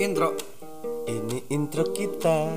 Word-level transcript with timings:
Intro. 0.00 0.32
Ini 1.04 1.52
intro 1.52 1.84
kita. 1.92 2.48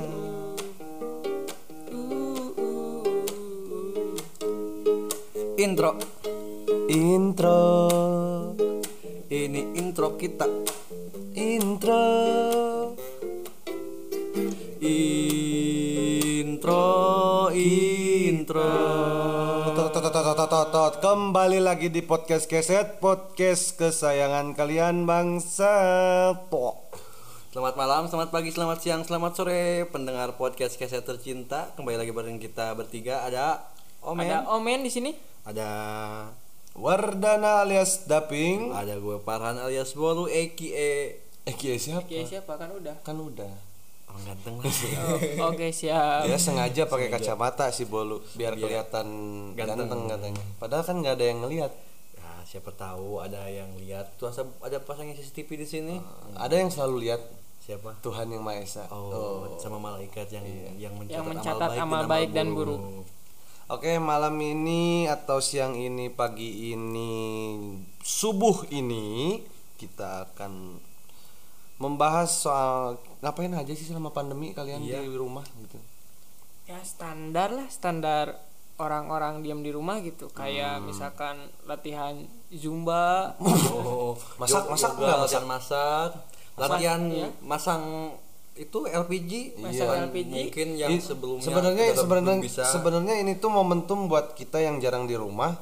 Intro. 5.60 5.90
Intro. 6.88 7.60
Ini 9.28 9.60
intro 9.76 10.16
kita. 10.16 10.48
Intro. 11.36 12.04
Intro. 14.80 16.84
Intro. 17.52 18.68
Kembali 21.04 21.60
lagi 21.60 21.92
di 21.92 22.00
podcast 22.00 22.48
keset 22.48 23.04
podcast 23.04 23.76
kesayangan 23.76 24.56
kalian 24.56 25.04
bangsa. 25.04 25.76
Tok. 26.48 26.73
Selamat 27.74 27.90
malam, 27.90 28.06
selamat 28.06 28.30
pagi, 28.30 28.50
selamat 28.54 28.78
siang, 28.86 29.02
selamat 29.02 29.32
sore 29.34 29.82
pendengar 29.90 30.38
podcast 30.38 30.78
keset 30.78 31.02
tercinta. 31.02 31.74
Kembali 31.74 31.98
lagi 31.98 32.14
bareng 32.14 32.38
kita 32.38 32.70
bertiga 32.70 33.26
ada 33.26 33.66
Omen, 33.98 34.30
Ada 34.30 34.46
Omen 34.54 34.86
di 34.86 34.94
sini. 34.94 35.10
ada 35.42 35.66
Wardana 36.78 37.66
alias 37.66 38.06
Daping. 38.06 38.70
ada 38.70 38.94
gue 38.94 39.18
Parhan 39.26 39.58
alias 39.58 39.90
Bolu 39.98 40.30
Eki 40.30 40.70
e 40.70 41.18
Eh 41.42 41.54
Kia 41.58 41.74
siapa? 41.74 42.06
Oke, 42.06 42.22
siapa 42.22 42.54
kan 42.54 42.70
udah. 42.78 42.94
Kan 43.02 43.18
udah. 43.18 43.50
orang 44.06 44.22
ganteng 44.22 44.54
lah. 44.54 44.70
Oh, 45.42 45.50
Oke, 45.50 45.74
siap. 45.74 46.30
Dia 46.30 46.38
sengaja 46.38 46.86
pakai 46.86 47.10
kacamata 47.10 47.74
si 47.74 47.90
Bolu 47.90 48.22
biar 48.38 48.54
kelihatan 48.54 49.06
Ganteng. 49.58 49.90
ganteng. 49.90 50.02
katanya. 50.14 50.42
Padahal 50.62 50.86
kan 50.86 51.02
nggak 51.02 51.18
ada 51.18 51.26
yang 51.26 51.42
ngelihat. 51.42 51.74
Ya, 52.14 52.30
siapa 52.46 52.70
tahu 52.70 53.18
ada 53.18 53.50
yang 53.50 53.74
lihat. 53.82 54.14
Tuh 54.14 54.30
ada 54.62 54.78
pasangnya 54.78 55.18
CCTV 55.18 55.58
di 55.58 55.66
sini. 55.66 55.94
Ada 56.38 56.62
yang 56.62 56.70
selalu 56.70 57.10
lihat 57.10 57.42
Siapa? 57.64 57.96
Tuhan 57.98 58.28
yang 58.28 58.44
Maha 58.44 58.60
Esa. 58.60 58.84
Oh, 58.92 59.56
sama 59.56 59.80
malaikat 59.80 60.28
yang 60.28 60.44
yang 60.76 60.92
mencatat, 60.94 61.16
Yang 61.16 61.26
mencatat 61.32 61.70
amal 61.80 62.04
baik 62.04 62.30
dan 62.30 62.52
buruk. 62.52 63.08
Oke, 63.64 63.96
malam 63.96 64.36
ini 64.36 65.08
atau 65.08 65.40
siang 65.40 65.72
ini, 65.72 66.12
pagi 66.12 66.76
ini, 66.76 67.56
subuh 68.04 68.68
ini 68.68 69.40
kita 69.80 70.28
akan 70.28 70.76
membahas 71.80 72.28
soal 72.28 73.00
ngapain 73.18 73.50
aja 73.50 73.72
sih 73.72 73.88
selama 73.88 74.12
pandemi 74.12 74.52
kalian 74.52 74.84
Iya. 74.84 75.00
di 75.00 75.16
rumah 75.16 75.48
gitu. 75.56 75.80
Ya 76.68 76.76
standar 76.84 77.48
lah, 77.48 77.64
standar 77.66 78.36
orang-orang 78.76 79.40
diam 79.40 79.64
di 79.64 79.72
rumah 79.72 80.04
gitu. 80.04 80.28
Kayak 80.28 80.84
Hmm. 80.84 80.92
misalkan 80.92 81.36
latihan 81.64 82.20
zumba. 82.52 83.32
Oh, 83.40 84.12
Masak- 84.36 84.68
masak 84.68 84.92
enggak, 84.94 85.16
latihan 85.18 85.48
masak, 85.48 86.10
latihan 86.56 87.00
iya. 87.08 87.28
masang 87.40 88.14
itu 88.54 88.86
LPG, 88.86 89.58
Masang 89.58 89.82
Bukan 89.84 90.02
LPG. 90.08 90.30
mungkin 90.30 90.68
yang 90.76 90.90
Ini 90.92 91.02
sebelumnya 91.02 91.42
sebenarnya 91.42 91.84
sebenarnya 91.92 92.64
sebenarnya 92.64 93.14
ini 93.18 93.32
tuh 93.34 93.50
momentum 93.50 94.06
buat 94.06 94.32
kita 94.32 94.58
yang 94.58 94.78
jarang 94.78 95.04
di 95.04 95.14
rumah, 95.14 95.58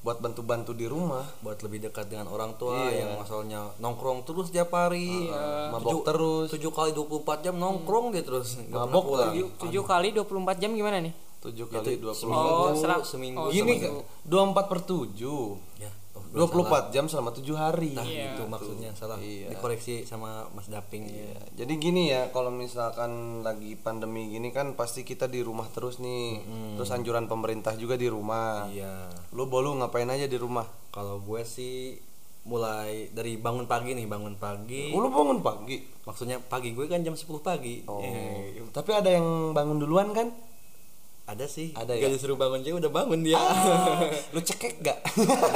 buat 0.00 0.16
bantu-bantu 0.16 0.72
di 0.72 0.88
rumah, 0.88 1.28
buat 1.38 1.60
lebih 1.60 1.84
dekat 1.84 2.08
dengan 2.08 2.26
orang 2.26 2.56
tua 2.56 2.88
Iya. 2.88 3.04
yang 3.04 3.20
masalahnya 3.20 3.60
nongkrong 3.76 4.24
terus 4.24 4.48
tiap 4.48 4.72
hari, 4.72 5.28
mabok 5.68 5.92
Tujuh- 5.92 6.06
terus. 6.08 6.48
7 6.50 6.72
kali 6.72 6.90
24 6.90 7.38
jam 7.42 7.54
nongkrong 7.54 8.06
dia 8.10 8.24
terus. 8.24 8.56
Mabok. 8.64 9.28
7 9.60 9.84
kali 9.84 10.08
24 10.10 10.56
jam 10.56 10.72
gimana 10.72 10.98
nih? 10.98 11.12
7 11.38 11.68
kali 11.68 12.00
20 12.00 12.32
Oh, 12.32 12.72
selang- 12.72 13.04
seminggu. 13.04 13.38
oh, 13.38 13.50
Gini 13.50 13.76
seminggu. 13.76 14.00
kan 14.00 14.08
24 14.24 14.64
per 14.66 14.78
7 14.80 15.60
Ya, 15.76 15.90
oh, 16.32 16.48
24 16.48 16.90
jam 16.90 17.04
selama 17.06 17.30
7 17.30 17.44
hari. 17.52 17.92
Nah, 17.92 18.02
Iya. 18.02 18.34
itu 18.34 18.42
maksudnya 18.44 18.90
salah. 18.92 19.20
Iya. 19.20 19.52
Dikoreksi 19.52 20.02
sama 20.02 20.48
Mas 20.50 20.66
Daping. 20.66 21.04
Ya, 21.06 21.36
jadi 21.64 21.72
gini 21.76 22.08
ya, 22.08 22.32
kalau 22.32 22.48
misalkan 22.48 23.40
lagi 23.40 23.76
pandemi 23.76 24.28
gini 24.28 24.48
kan 24.48 24.72
pasti 24.72 25.04
kita 25.04 25.28
di 25.28 25.40
rumah 25.40 25.68
terus 25.68 26.00
nih. 26.00 26.40
Terus 26.76 26.90
anjuran 26.90 27.28
pemerintah 27.28 27.76
juga 27.76 27.94
di 27.94 28.08
rumah. 28.08 28.66
Iya. 28.66 29.12
Lu 29.36 29.44
bolu 29.46 29.76
ngapain 29.76 30.08
aja 30.08 30.24
di 30.24 30.36
rumah? 30.36 30.64
Kalau 30.88 31.20
gue 31.20 31.44
sih 31.44 31.96
mulai 32.42 33.06
dari 33.14 33.38
bangun 33.38 33.70
pagi 33.70 33.94
nih, 33.94 34.10
bangun 34.10 34.34
pagi. 34.34 34.90
Oh, 34.90 34.98
lu 34.98 35.14
bangun 35.14 35.38
pagi. 35.40 35.78
Maksudnya 36.02 36.42
pagi 36.42 36.74
gue 36.74 36.90
kan 36.90 36.98
jam 37.00 37.14
10 37.14 37.38
pagi. 37.38 37.86
Oh. 37.86 38.02
Eh, 38.02 38.58
Tapi 38.74 38.90
ada 38.90 39.06
yang 39.06 39.54
bangun 39.54 39.78
duluan 39.78 40.10
kan? 40.10 40.32
Ada 41.32 41.46
sih. 41.46 41.72
Ada 41.72 41.92
Gak 41.92 42.04
ya? 42.04 42.12
disuruh 42.12 42.36
bangun 42.36 42.60
dia 42.60 42.72
udah 42.72 42.88
bangun 42.88 43.20
dia. 43.20 43.40
Lu 44.34 44.40
cekek 44.40 44.80
gak? 44.80 44.98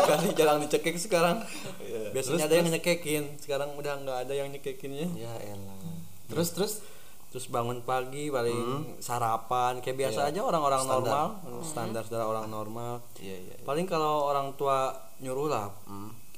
Kali 0.02 0.32
jarang 0.32 0.58
dicekek 0.58 0.96
sekarang. 0.96 1.44
Iya. 1.78 2.10
Biasanya 2.10 2.36
Terus, 2.38 2.46
ada 2.46 2.54
yang 2.56 2.68
nyekekin, 2.70 3.24
sekarang 3.36 3.68
udah 3.72 3.94
nggak 3.98 4.18
ada 4.24 4.34
yang 4.34 4.48
nyekekinnya. 4.48 5.06
ya 5.14 5.32
elah. 5.44 6.00
Terus 6.26 6.50
terus 6.50 6.74
Terus 7.26 7.52
bangun 7.52 7.82
pagi 7.82 8.30
paling 8.30 8.96
sarapan 8.96 9.78
kayak 9.78 9.98
biasa 9.98 10.24
aja 10.26 10.40
orang-orang 10.40 10.80
Hmm. 10.80 10.88
Standar. 10.88 11.12
normal, 11.12 11.26
standar 11.60 12.02
saudara 12.02 12.24
orang 12.24 12.46
normal. 12.48 12.94
Iya 13.18 13.36
iya. 13.36 13.54
Paling 13.60 13.84
kalau 13.84 14.24
orang 14.24 14.56
tua 14.56 14.88
nyuruh 15.18 15.44
lah, 15.46 15.68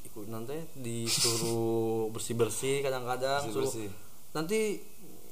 ikut 0.02 0.26
nanti 0.26 0.58
disuruh 0.74 2.08
bersih-bersih 2.14 2.82
kadang-kadang 2.82 3.46
suruh 3.46 3.62
Bersih-bersih. 3.62 3.88
nanti 4.28 4.60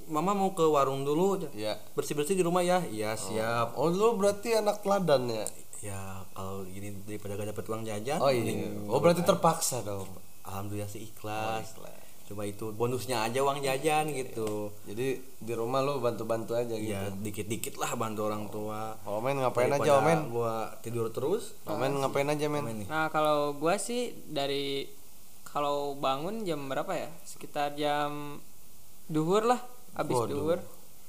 mama 0.09 0.33
mau 0.33 0.51
ke 0.51 0.63
warung 0.63 1.03
dulu 1.03 1.51
Iya. 1.51 1.75
bersih-bersih 1.93 2.33
di 2.33 2.43
rumah 2.43 2.61
ya 2.61 2.79
iya 2.85 3.15
siap 3.15 3.75
Oh, 3.75 3.89
lu 3.89 4.15
berarti 4.15 4.55
anak 4.55 4.81
teladan 4.81 5.27
ya? 5.27 5.47
ya 5.83 6.01
kalau 6.31 6.65
gini 6.65 6.95
daripada 7.03 7.35
gak 7.35 7.51
dapet 7.51 7.65
uang 7.65 7.83
jajan 7.83 8.19
Oh 8.19 8.29
iya. 8.29 8.67
Oh, 8.85 8.97
berarti 8.97 9.23
terpaksa 9.23 9.83
dong. 9.83 10.07
alhamdulillah 10.43 10.87
sih 10.87 11.01
Oh, 11.01 11.09
ikhlas 11.09 11.75
cuma 12.27 12.43
itu 12.43 12.71
bonusnya 12.73 13.23
aja 13.23 13.39
uang 13.39 13.61
jajan 13.61 14.11
gitu 14.11 14.75
Jadi 14.83 15.07
di 15.39 15.53
rumah 15.53 15.79
lu 15.79 15.99
bantu-bantu 15.99 16.55
aja 16.55 16.75
gitu. 16.75 16.91
ya 16.91 17.07
dikit-dikit 17.13 17.77
lah 17.77 17.95
bantu 17.95 18.27
orang 18.27 18.47
tua 18.49 18.99
Omen 19.05 19.39
ngapain 19.39 19.69
aja, 19.69 19.79
Daripada 19.79 19.95
Omen? 20.01 20.19
gua 20.29 20.55
tidur 20.81 21.07
terus 21.09 21.55
Omen 21.65 21.95
ngapain 21.97 22.27
aja, 22.27 22.47
men? 22.47 22.83
Nah, 22.85 23.07
kalau 23.09 23.55
gua 23.55 23.75
sih 23.77 24.11
dari 24.25 24.91
kalau 25.45 25.95
bangun 25.95 26.43
jam 26.43 26.67
berapa 26.67 26.91
ya? 26.91 27.07
Sekitar 27.23 27.73
jam 27.75 28.43
duhur 29.07 29.47
lah, 29.47 29.63
habis 29.97 30.15
Oh, 30.15 30.29
duhur. 30.29 30.61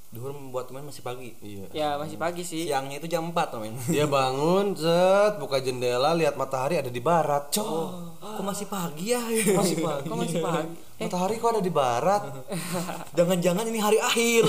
duhur 0.08 0.32
membuat 0.32 0.64
teman 0.64 0.88
masih 0.88 1.04
pagi 1.04 1.36
Iya. 1.38 1.68
Ya, 1.70 1.88
masih 1.94 2.16
pagi 2.16 2.40
sih. 2.40 2.64
siangnya 2.64 2.96
itu 2.96 3.04
jam 3.06 3.28
4 3.28 3.60
men 3.60 3.76
Dia 3.92 4.08
bangun, 4.08 4.72
set, 4.72 5.36
buka 5.36 5.60
jendela, 5.60 6.16
lihat 6.16 6.32
matahari 6.34 6.76
ada 6.76 6.88
di 6.88 6.96
barat. 6.98 7.52
Cok, 7.52 7.88
kok 8.16 8.40
masih 8.42 8.66
pagi 8.66 9.12
ya 9.12 9.20
masih 9.60 9.76
pagi. 9.78 10.08
Kok 10.08 10.16
masih 10.16 10.40
pagi? 10.40 10.72
Matahari 10.98 11.36
kok 11.36 11.50
ada 11.52 11.60
di 11.60 11.70
barat? 11.70 12.22
jangan-jangan 13.16 13.64
ini 13.64 13.78
hari 13.78 13.98
akhir 14.00 14.44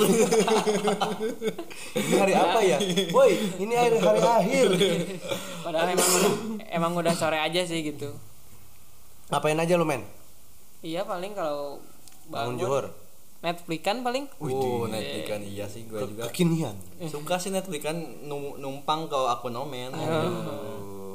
Ini 1.93 2.15
hari 2.17 2.33
apa 2.33 2.59
ya? 2.61 2.77
Woi, 3.11 3.31
ini 3.59 3.73
hari 3.75 3.97
hari 3.99 4.21
akhir. 4.21 4.67
Padahal 5.61 5.87
emang 5.91 6.09
udah, 6.09 6.33
emang 6.71 6.91
udah 6.95 7.13
sore 7.13 7.37
aja 7.37 7.61
sih 7.61 7.83
gitu. 7.83 8.09
Ngapain 9.29 9.59
aja 9.59 9.75
lu, 9.75 9.85
men? 9.85 10.01
Iya 10.79 11.03
paling 11.03 11.35
kalau 11.35 11.83
Bangun 12.25 12.55
bangun 12.55 12.55
johor. 12.57 12.85
Netflix 13.39 13.79
kan 13.81 13.97
paling. 13.99 14.27
oh 14.37 14.83
Netflix 14.85 15.23
kan 15.25 15.39
iya 15.39 15.63
sih 15.65 15.83
gue 15.83 15.95
juga 15.97 16.27
Kekinian. 16.27 16.75
suka 17.05 17.35
sih 17.35 17.49
Netflix 17.49 17.81
kan 17.81 17.95
num- 18.21 18.55
numpang 18.55 19.05
ke 19.05 19.15
akun 19.15 19.55
Omen 19.55 19.95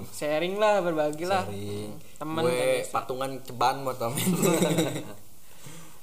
Sharing 0.07 0.57
lah, 0.57 0.79
berbagi 0.79 1.25
lah. 1.25 1.45
Sharing. 1.45 1.91
Temen 2.17 2.43
gue 2.43 2.87
patungan 2.87 3.31
ceban 3.41 3.83
buat 3.83 3.99
Omen 4.01 4.25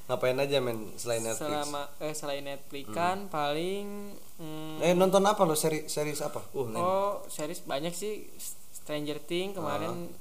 Ngapain 0.03 0.35
aja, 0.35 0.59
men? 0.59 0.91
Selain 0.93 1.23
Netflix. 1.23 1.47
Selama 1.47 1.81
eh, 1.97 2.11
selain 2.11 2.43
Netflix 2.43 2.85
kan 2.91 3.31
paling 3.31 4.11
hmm, 4.35 4.83
Eh, 4.83 4.91
nonton 4.91 5.23
apa 5.23 5.39
lo? 5.41 5.55
Seri 5.55 5.87
series 5.87 6.19
apa? 6.19 6.43
uh. 6.51 6.67
Oh, 6.75 7.23
series 7.25 7.63
banyak 7.63 7.93
sih. 7.93 8.27
Stranger 8.73 9.21
Things 9.21 9.55
kemarin 9.55 10.11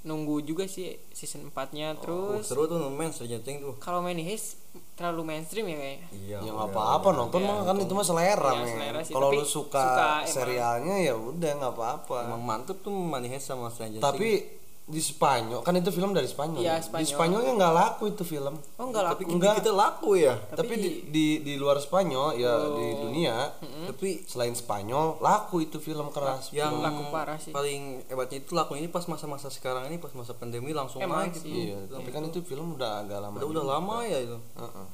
nunggu 0.00 0.42
juga 0.42 0.64
sih 0.64 0.92
season 1.08 1.48
4-nya 1.48 1.94
Uh, 1.94 2.00
terus. 2.36 2.42
seru 2.44 2.64
tuh 2.66 2.82
Omen 2.82 3.08
Stranger 3.08 3.40
Things 3.40 3.60
tuh 3.60 3.76
Kalau 3.78 4.00
main 4.00 4.18
Heist 4.18 4.59
terlalu 4.94 5.32
mainstream 5.32 5.64
ya 5.64 5.76
kayaknya. 5.80 6.08
iya 6.12 6.36
Ya 6.44 6.50
nggak 6.52 6.68
apa-apa 6.76 7.08
nonton 7.16 7.40
mah 7.40 7.64
kan 7.64 7.76
itu 7.80 7.92
mah 7.96 8.04
selera, 8.04 8.52
Iya, 8.52 9.00
sih, 9.00 9.12
Kalau 9.16 9.32
lu 9.32 9.40
suka, 9.40 9.80
suka 9.80 10.08
serialnya 10.28 11.00
ya 11.00 11.16
udah 11.16 11.50
nggak 11.56 11.72
apa-apa. 11.72 12.28
emang 12.28 12.42
mantep 12.44 12.84
tuh 12.84 12.92
Manihes 12.92 13.40
sama 13.40 13.72
Stranger 13.72 13.96
Things. 13.96 14.04
Tapi 14.04 14.59
di 14.90 14.98
Spanyol 14.98 15.60
kan 15.60 15.72
itu 15.72 15.88
film 15.88 16.10
dari 16.10 16.26
Spanyol. 16.26 16.58
Iya, 16.58 16.68
ya? 16.68 16.76
Di 16.76 16.84
Spanyol. 16.84 17.08
Spanyolnya 17.08 17.52
nggak 17.54 17.72
laku 17.72 18.04
itu 18.08 18.22
film. 18.24 18.54
Oh, 18.74 18.84
enggak 18.84 19.02
lah. 19.02 19.10
tapi 19.12 19.22
Enggak. 19.24 19.54
kita 19.56 19.70
laku 19.70 20.10
ya 20.14 20.34
Tapi, 20.50 20.74
di, 20.74 20.90
di 21.06 21.26
di 21.40 21.54
luar 21.54 21.78
Spanyol 21.78 22.34
ya 22.34 22.52
di 22.68 22.86
Oh. 22.90 23.06
dunia, 23.06 23.54
tapi 23.86 24.22
selain 24.24 24.52
Spanyol 24.52 25.16
laku 25.18 25.62
itu 25.62 25.78
film 25.78 26.10
keras. 26.10 26.50
yang 26.50 26.76
Laku 26.76 27.06
parah 27.08 27.36
sih. 27.36 27.50
paling 27.50 28.02
hebatnya 28.04 28.38
itu 28.38 28.52
laku 28.52 28.74
ini 28.74 28.86
pas 28.86 29.02
masa-masa 29.04 29.46
sekarang 29.48 29.86
ini 29.86 29.96
pas 29.96 30.10
masa 30.10 30.32
pandemi 30.32 30.70
langsung 30.70 30.98
Emang 30.98 31.24
naik 31.24 31.34
sih. 31.34 31.46
gitu 31.46 31.70
Iya, 31.70 31.78
tapi 31.88 32.08
kan 32.08 32.22
itu 32.22 32.42
film 32.42 32.74
udah 32.74 33.00
agak 33.00 33.18
lama. 33.20 33.36
udah 33.36 33.48
udah 33.48 33.64
lama 33.68 33.96
ya 34.02 34.18
itu 34.20 34.38
Heeh. 34.56 34.86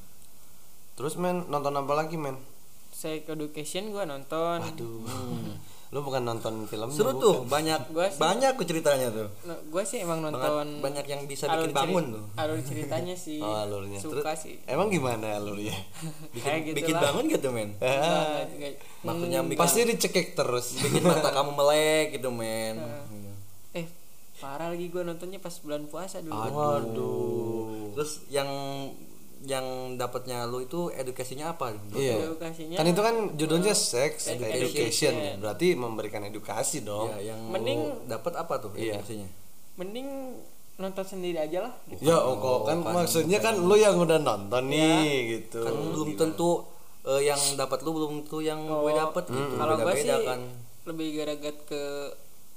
Terus 0.93 1.13
men 1.15 1.45
nonton 1.45 1.73
apa 1.73 1.93
lagi 1.95 2.15
men? 2.15 2.37
Sex 2.89 3.25
Education 3.27 3.89
gua 3.89 4.03
nonton. 4.03 4.57
Aduh. 4.59 5.05
Lu 5.87 5.99
bukan 5.99 6.19
nonton 6.21 6.67
film 6.67 6.91
Seru 6.91 7.15
tuh, 7.15 7.47
banyak 7.47 7.79
Gua 7.89 8.05
sih- 8.05 8.19
banyak 8.19 8.51
tuh 8.53 8.65
ceritanya 8.65 9.07
tuh. 9.07 9.27
gue 9.47 9.83
sih 9.83 9.99
emang 9.99 10.19
nonton 10.19 10.77
banyak 10.77 11.05
yang 11.05 11.23
bisa 11.23 11.47
bikin 11.47 11.63
ceri- 11.65 11.79
bangun 11.79 12.05
tuh. 12.11 12.23
alur 12.35 12.59
ceritanya 12.59 13.15
sih 13.25 13.39
Oh, 13.39 13.55
alurnya. 13.57 13.95
suka 13.97 14.19
Terus- 14.27 14.39
sih 14.41 14.55
Emang 14.65 14.87
gimana 14.87 15.33
alurnya? 15.33 15.71
Bikin, 16.35 16.51
gitu 16.65 16.75
bikin 16.77 16.91
lah. 16.93 17.01
bangun 17.07 17.25
gitu, 17.29 17.47
men. 17.49 17.69
Maksudnya 19.07 19.39
bikin, 19.41 19.55
Pasti 19.57 19.79
dicekik 19.85 20.27
terus. 20.33 20.75
bikin 20.75 21.01
mata 21.01 21.29
kamu 21.29 21.51
melek 21.53 22.07
gitu, 22.13 22.29
men. 22.29 22.75
eh 23.71 23.87
parah 24.37 24.69
lagi 24.69 24.85
gue 24.85 25.01
nontonnya 25.01 25.39
pas 25.39 25.55
bulan 25.55 25.87
puasa 25.87 26.19
dulu 26.19 26.35
Waduh. 26.35 27.95
Terus 27.95 28.27
yang 28.27 28.49
yang 29.43 29.65
dapatnya 29.93 30.43
lu 30.43 30.59
itu 30.59 30.89
edukasinya 30.89 31.51
apa? 31.51 31.75
Iya. 31.91 32.25
edukasinya 32.25 32.75
Kan 32.75 32.87
itu 32.87 33.01
kan 33.01 33.15
judulnya 33.33 33.71
sex 33.71 34.27
Education. 34.27 34.57
education. 34.57 35.13
Berarti 35.37 35.67
memberikan 35.73 36.23
edukasi 36.23 36.81
dong. 36.81 37.13
Ya, 37.13 37.31
yang 37.31 37.39
Mending- 37.45 38.07
dapat 38.07 38.33
apa 38.33 38.57
tuh 38.57 38.73
Iya. 38.73 38.97
edukasinya? 38.97 39.29
mending 39.75 40.09
nonton 40.75 41.05
sendiri 41.05 41.37
aja 41.39 41.61
lah 41.63 41.73
gitu. 41.85 42.01
Ya, 42.03 42.17
oh, 42.17 42.33
kok 42.35 42.59
kan 42.65 42.77
maksudnya 42.81 43.37
kan 43.37 43.53
lu 43.55 43.73
yang 43.73 43.93
udah 43.95 44.17
nonton 44.17 44.63
nih 44.67 45.05
gitu. 45.37 45.61
Kan 45.61 45.73
belum 45.91 46.09
tentu 46.15 46.65
eh, 47.03 47.21
yang 47.23 47.37
dapat 47.53 47.81
lu 47.81 47.93
belum 47.93 48.11
tentu 48.21 48.41
yang 48.41 48.57
gue 48.59 48.91
dapat 48.91 49.25
gitu. 49.27 49.53
kalau 49.55 49.75
gue 49.75 49.93
sih 49.95 50.03
Beda-beda 50.03 50.27
kan. 50.27 50.39
lebih 50.83 51.07
gara-gara 51.15 51.57
ke 51.63 51.83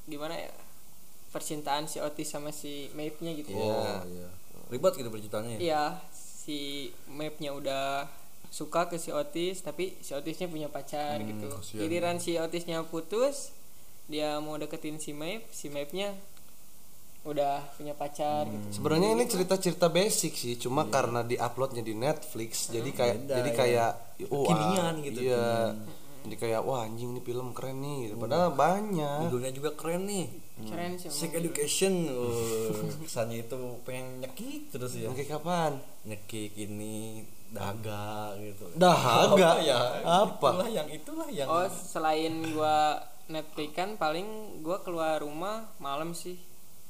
gimana 0.06 0.34
ya 0.34 0.50
percintaan 1.28 1.86
si 1.86 2.00
Otis 2.00 2.26
sama 2.26 2.50
si 2.50 2.90
Maeve-nya 2.90 3.32
gitu 3.36 3.54
Oh, 3.54 4.02
iya. 4.04 4.26
Ribet 4.66 4.94
gitu 4.94 5.06
percintaannya. 5.06 5.54
ya? 5.54 5.60
Iya, 5.60 5.82
si 6.40 6.88
Maeve-nya 7.12 7.52
udah 7.52 8.08
suka 8.48 8.88
ke 8.88 8.96
si 8.96 9.12
Otis, 9.12 9.60
tapi 9.60 10.00
si 10.00 10.16
Otisnya 10.16 10.48
punya 10.48 10.72
pacar 10.72 11.20
gitu. 11.20 11.52
Giliran 11.76 12.16
si 12.16 12.40
Otisnya 12.40 12.80
putus, 12.88 13.52
dia 14.08 14.40
mau 14.40 14.56
deketin 14.56 14.96
si 14.96 15.12
Maeve, 15.12 15.44
si 15.52 15.68
Maeve-nya 15.68 16.16
udah 17.20 17.60
punya 17.76 17.92
pacar 17.92 18.48
gitu. 18.48 18.80
Sebenarnya 18.80 19.12
ini 19.12 19.28
cerita-cerita 19.28 19.92
basic 19.92 20.32
sih, 20.32 20.56
cuma 20.56 20.88
karena 20.88 21.20
diuploadnya 21.20 21.84
di 21.84 21.92
Netflix, 21.92 22.72
jadi 22.72 22.90
kayak 22.96 23.16
jadi 23.28 23.50
kayak 23.52 23.90
wah, 24.32 24.48
Kekinian 24.48 24.94
gitu, 25.04 25.20
Iya. 25.28 25.76
Jadi 26.20 26.36
kayak 26.36 26.60
wah 26.68 26.84
anjing 26.84 27.16
nih 27.16 27.24
film 27.24 27.56
keren 27.56 27.80
nih 27.80 27.96
gitu. 28.10 28.14
Padahal 28.20 28.52
banyak. 28.52 29.28
Judulnya 29.28 29.52
juga 29.56 29.70
keren 29.72 30.04
nih. 30.04 30.26
Keren 30.68 30.92
sih. 31.00 31.08
Sex 31.08 31.32
education. 31.32 31.94
Kesannya 33.04 33.48
itu 33.48 33.56
pengen 33.88 34.20
nyekik 34.20 34.68
terus 34.68 34.92
ya. 35.00 35.08
Oke 35.08 35.24
kapan? 35.24 35.80
Nyekik 36.04 36.52
ini 36.60 37.24
daga 37.50 38.36
gitu. 38.38 38.68
Dahaga? 38.76 39.58
Apa 39.58 39.64
ya? 39.64 39.78
Apa? 40.04 40.48
Itulah 40.54 40.70
yang 40.70 40.88
itulah 40.92 41.28
yang 41.32 41.48
Oh, 41.48 41.66
selain 41.66 42.44
gua 42.52 43.00
Netflix 43.26 43.70
kan 43.74 43.96
paling 43.96 44.60
gua 44.62 44.84
keluar 44.84 45.24
rumah 45.24 45.72
malam 45.80 46.12
sih. 46.12 46.38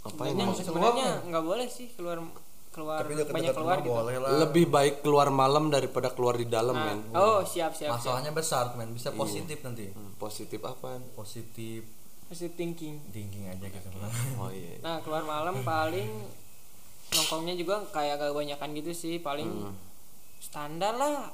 Apain 0.01 0.33
Sebenarnya 0.33 0.65
sebenarnya 0.65 1.09
nggak 1.29 1.45
boleh 1.45 1.69
sih 1.69 1.93
keluar 1.93 2.25
keluar 2.71 3.03
tapi 3.03 3.19
banyak 3.19 3.51
keluar 3.51 3.79
gitu. 3.79 3.91
boleh 3.91 4.17
lah. 4.17 4.31
Lebih 4.41 4.65
baik 4.67 4.95
keluar 5.03 5.29
malam 5.29 5.69
daripada 5.69 6.09
keluar 6.11 6.39
di 6.39 6.47
dalam, 6.47 6.73
Nah, 6.73 6.87
men. 6.89 6.99
oh, 7.13 7.43
siap 7.43 7.75
siap. 7.75 7.91
siap. 7.91 7.99
Masalahnya 7.99 8.31
besar, 8.31 8.75
men. 8.75 8.95
Bisa 8.95 9.11
positif 9.13 9.59
nanti. 9.61 9.91
Hmm, 9.91 10.15
Positif 10.17 10.61
apaan? 10.61 11.03
Positif 11.13 11.83
Positive 12.25 12.55
thinking. 12.55 13.03
thinking 13.11 13.43
aja 13.45 13.67
gitu. 13.67 13.89
Oh 14.39 14.47
iya. 14.49 14.79
Nah 14.87 15.03
keluar 15.03 15.27
malam 15.27 15.67
paling 15.67 16.07
nongkrongnya 17.11 17.59
juga 17.59 17.83
kayak 17.91 18.23
gak 18.23 18.31
banyakan 18.31 18.71
gitu 18.73 18.95
sih 18.95 19.19
paling 19.19 19.51
standar 20.39 20.95
lah. 20.95 21.27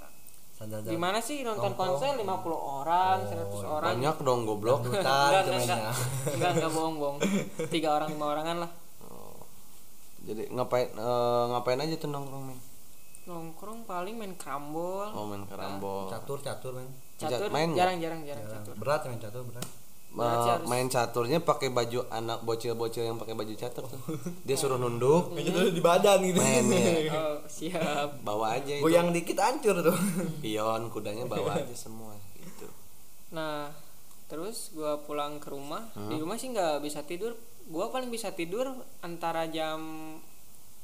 Standar 0.56 0.80
Gimana 0.88 1.20
sih 1.20 1.44
nonton 1.44 1.76
konser 1.76 2.16
50 2.16 2.24
orang, 2.56 3.28
100 3.28 3.60
orang. 3.60 3.88
Banyak 3.92 4.16
dong 4.24 4.48
goblok. 4.48 4.88
Enggak, 4.88 5.04
enggak, 5.44 5.68
enggak, 5.68 5.94
enggak, 6.32 6.50
enggak 6.56 6.70
bohong 6.72 6.96
bohong. 6.96 7.18
Tiga 7.68 7.92
orang 7.92 8.08
lima 8.08 8.26
orangan 8.32 8.56
lah. 8.64 8.70
Jadi 10.26 10.42
ngapain 10.50 10.90
eh, 10.90 11.44
ngapain 11.48 11.78
aja 11.78 11.94
tuh 11.96 12.10
nongkrong, 12.10 12.44
men? 12.44 12.58
Nongkrong 13.24 13.82
paling 13.82 14.14
main 14.14 14.34
krambol, 14.34 15.06
Oh, 15.08 15.24
main 15.24 15.42
karambol. 15.44 16.06
Catur, 16.06 16.38
catur, 16.40 16.72
men. 16.74 16.90
catur, 17.16 17.48
main 17.48 17.70
nggak? 17.70 17.78
jarang-jarang 17.78 18.20
jarang 18.22 18.46
catur. 18.52 18.74
Berat 18.74 19.00
main 19.04 19.18
catur, 19.18 19.42
berat. 19.42 19.66
Ma- 20.08 20.64
main 20.64 20.88
caturnya 20.88 21.38
pakai 21.38 21.68
baju 21.68 22.08
anak 22.08 22.40
bocil-bocil 22.40 23.04
yang 23.04 23.18
pakai 23.18 23.34
baju 23.34 23.52
catur 23.52 23.84
tuh. 23.84 24.00
Dia 24.46 24.56
suruh 24.56 24.76
nunduk, 24.76 25.28
Main 25.30 25.44
catur 25.44 25.68
di 25.68 25.82
badan 25.84 26.18
gitu. 26.22 26.38
main 26.38 26.64
ya. 26.64 27.12
Oh 27.12 27.36
siap. 27.44 28.08
Bawa 28.22 28.56
aja 28.56 28.72
itu. 28.72 28.82
Goyang 28.82 29.12
dikit 29.12 29.36
hancur 29.36 29.76
tuh. 29.76 29.92
Pion 30.42 30.88
kudanya 30.88 31.22
bawa 31.24 31.60
aja 31.60 31.76
semua 31.76 32.16
gitu. 32.34 32.64
Nah 33.30 33.68
terus 34.26 34.72
gua 34.72 34.98
pulang 34.98 35.36
ke 35.36 35.46
rumah, 35.46 35.86
di 36.08 36.16
rumah 36.16 36.34
sih 36.34 36.48
nggak 36.48 36.80
bisa 36.80 37.04
tidur. 37.04 37.36
Gua 37.66 37.90
paling 37.90 38.08
bisa 38.08 38.30
tidur 38.30 38.70
antara 39.00 39.44
jam 39.46 39.78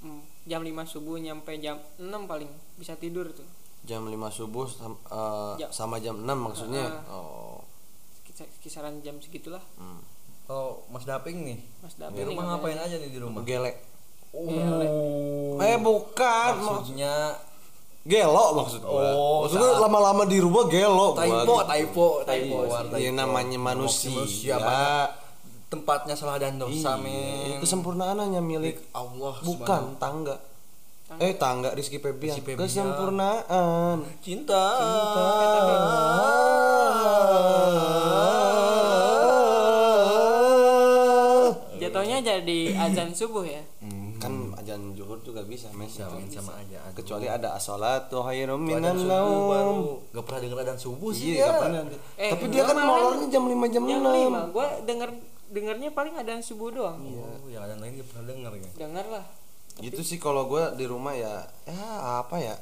mm, 0.00 0.20
jam 0.44 0.60
5 0.60 0.66
subuh 0.88 1.14
nyampe 1.16 1.54
jam 1.56 1.78
6 1.94 2.04
paling 2.26 2.50
bisa 2.74 2.94
tidur 2.94 3.30
tuh. 3.30 3.46
Jam 3.82 4.02
5 4.02 4.14
subuh 4.28 4.66
sam- 4.66 4.98
eh, 5.04 5.54
Ja- 5.58 5.70
sama 5.70 5.98
jam 5.98 6.18
6 6.18 6.34
maksudnya. 6.34 7.06
Oh. 7.06 7.62
Kisa- 8.24 8.50
Kisaran 8.58 8.98
jam 9.00 9.18
segitulah. 9.18 9.62
Hmm. 9.74 10.02
Oh, 10.46 10.82
Mas 10.88 11.06
Daping 11.06 11.38
nih. 11.44 11.58
Mas 11.80 11.94
Di 11.94 12.02
David 12.02 12.24
rumah 12.28 12.44
ngapain 12.52 12.74
aja 12.76 12.98
nih 12.98 13.08
di 13.08 13.18
rumah? 13.18 13.42
Gelek. 13.42 13.76
Oh. 14.32 15.60
Eh 15.60 15.76
bukan, 15.78 16.52
maksud 16.56 16.76
Maksudnya 16.90 17.14
gelo 18.02 18.46
maksud 18.56 18.82
gua. 18.82 19.14
Oh, 19.14 19.46
Maksudnya 19.46 19.78
lama-lama 19.78 20.26
di 20.26 20.42
rumah 20.42 20.66
gelo 20.66 21.14
gua. 21.14 21.22
typo, 21.22 21.56
typo, 21.62 22.06
typo. 22.26 22.56
Iya 22.92 23.10
namanya 23.12 23.54
manusia. 23.56 24.10
Manusia, 24.10 24.54
banget. 24.58 25.10
Tempatnya 25.72 26.12
salah 26.12 26.36
dan 26.36 26.60
dosa, 26.60 26.94
Iya, 26.94 27.00
men. 27.00 27.58
kesempurnaan 27.58 28.20
hanya 28.20 28.44
milik 28.44 28.76
Allah 28.92 29.32
bukan 29.40 29.96
tangga. 29.96 30.36
Eh 31.16 31.32
tangga 31.34 31.72
Rizky 31.72 31.96
Febian. 31.96 32.36
Kesempurnaan. 32.36 34.04
Cinta. 34.20 34.64
Jatuhnya 41.74 42.18
jadi 42.22 42.58
azan 42.78 43.10
subuh 43.10 43.42
ya. 43.42 43.62
Kan 44.16 44.54
ajan 44.54 44.94
zuhur 44.94 45.18
juga 45.18 45.42
bisa, 45.42 45.66
men. 45.74 45.90
Sama, 45.90 46.14
sama 46.30 46.54
aja. 46.54 46.78
Aduh. 46.86 46.94
Kecuali 46.94 47.26
ada 47.26 47.58
asolatu 47.58 48.22
khairum 48.22 48.62
minan 48.62 48.94
naum. 49.02 49.98
gak 50.14 50.22
pernah 50.22 50.40
denger 50.40 50.58
adan 50.62 50.78
subuh 50.78 51.10
sih 51.10 51.34
Iya, 51.34 51.42
ya. 51.42 51.46
gak 51.48 51.58
pernah. 51.58 51.80
Eh, 52.14 52.30
Tapi 52.30 52.44
dia 52.48 52.62
kan 52.62 52.76
molornya 52.78 53.26
jam 53.26 53.42
5 53.44 53.66
jam 53.66 53.82
Jam 53.82 53.98
6. 53.98 54.30
5 54.30 54.54
gua 54.54 54.66
denger 54.86 55.10
dengernya 55.52 55.92
paling 55.92 56.16
azan 56.16 56.40
subuh 56.40 56.72
doang. 56.72 56.98
Oh, 56.98 57.46
yang 57.52 57.62
adan 57.62 57.78
lain 57.78 58.00
gak 58.00 58.08
pernah 58.08 58.24
denger 58.32 58.52
ya. 58.56 58.70
Dengar 58.88 59.06
lah. 59.12 59.24
Gitu 59.80 60.00
sih 60.00 60.16
kalau 60.20 60.48
gua 60.48 60.72
di 60.72 60.84
rumah 60.88 61.12
ya 61.12 61.44
ya 61.68 62.20
apa 62.24 62.36
ya? 62.40 62.56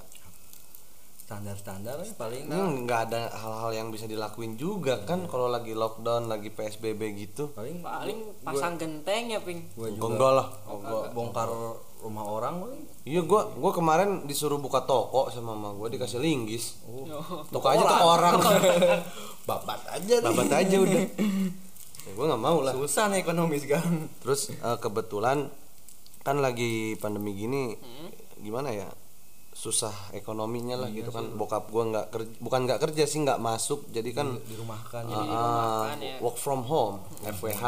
Standar-standar 1.27 2.03
ya 2.03 2.11
paling. 2.19 2.51
Ini 2.51 2.59
nggak 2.87 3.01
ada 3.11 3.31
hal-hal 3.31 3.71
yang 3.71 3.89
bisa 3.95 4.11
dilakuin 4.11 4.59
juga 4.59 4.99
kan 5.07 5.31
kalau 5.31 5.47
lagi 5.47 5.79
lockdown, 5.79 6.27
lagi 6.27 6.51
PSBB 6.51 7.01
gitu. 7.15 7.55
Paling 7.55 7.87
Paling 7.87 8.19
pasang 8.43 8.75
genteng 8.75 9.31
ya, 9.31 9.39
Ping. 9.39 9.63
gue 9.79 9.95
Enggak 9.95 10.11
juga 10.11 10.29
lah. 10.43 10.47
oh, 10.67 10.83
gua 10.83 11.01
bongkar 11.15 11.47
rumah 12.03 12.27
orang 12.27 12.67
paling. 12.67 12.83
Iya 13.07 13.23
gua 13.23 13.47
gua 13.55 13.71
kemarin 13.71 14.27
disuruh 14.27 14.59
buka 14.59 14.83
toko 14.83 15.31
sama 15.31 15.55
mama 15.55 15.79
gua 15.79 15.87
dikasih 15.87 16.19
linggis. 16.19 16.83
Oh. 16.91 17.07
Buka 17.55 17.79
aja 17.79 17.85
toko 17.87 18.07
orang. 18.11 18.35
Babat 19.49 19.83
aja. 19.87 20.15
Babat 20.23 20.51
aja 20.51 20.77
udah. 20.83 21.03
Ya, 22.07 22.11
gua 22.17 22.25
nggak 22.33 22.43
mau 22.43 22.59
lah. 22.61 22.73
Susah 22.73 23.13
nih 23.13 23.21
ekonomis 23.21 23.65
kan. 23.69 24.09
Terus 24.25 24.51
eh, 24.51 24.79
kebetulan 24.81 25.53
kan 26.21 26.37
lagi 26.39 26.97
pandemi 26.97 27.33
gini 27.33 27.77
gimana 28.41 28.73
ya? 28.73 28.89
Susah 29.53 29.93
ekonominya 30.17 30.81
lah 30.81 30.89
gitu 30.89 31.13
kan. 31.13 31.37
Bokap 31.37 31.69
gua 31.69 31.85
nggak 31.89 32.07
kerja, 32.09 32.33
bukan 32.41 32.61
nggak 32.65 32.81
kerja 32.81 33.05
sih 33.05 33.21
nggak 33.21 33.37
masuk. 33.39 33.85
Jadi 33.93 34.11
kan 34.17 34.41
Dirumahkan 34.41 35.03
ah, 35.05 35.13
jadi. 35.13 35.27
dirumahkan 35.29 35.99
ya. 36.01 36.17
work 36.25 36.37
from 36.37 36.65
home, 36.65 36.97
FWH. 37.21 37.65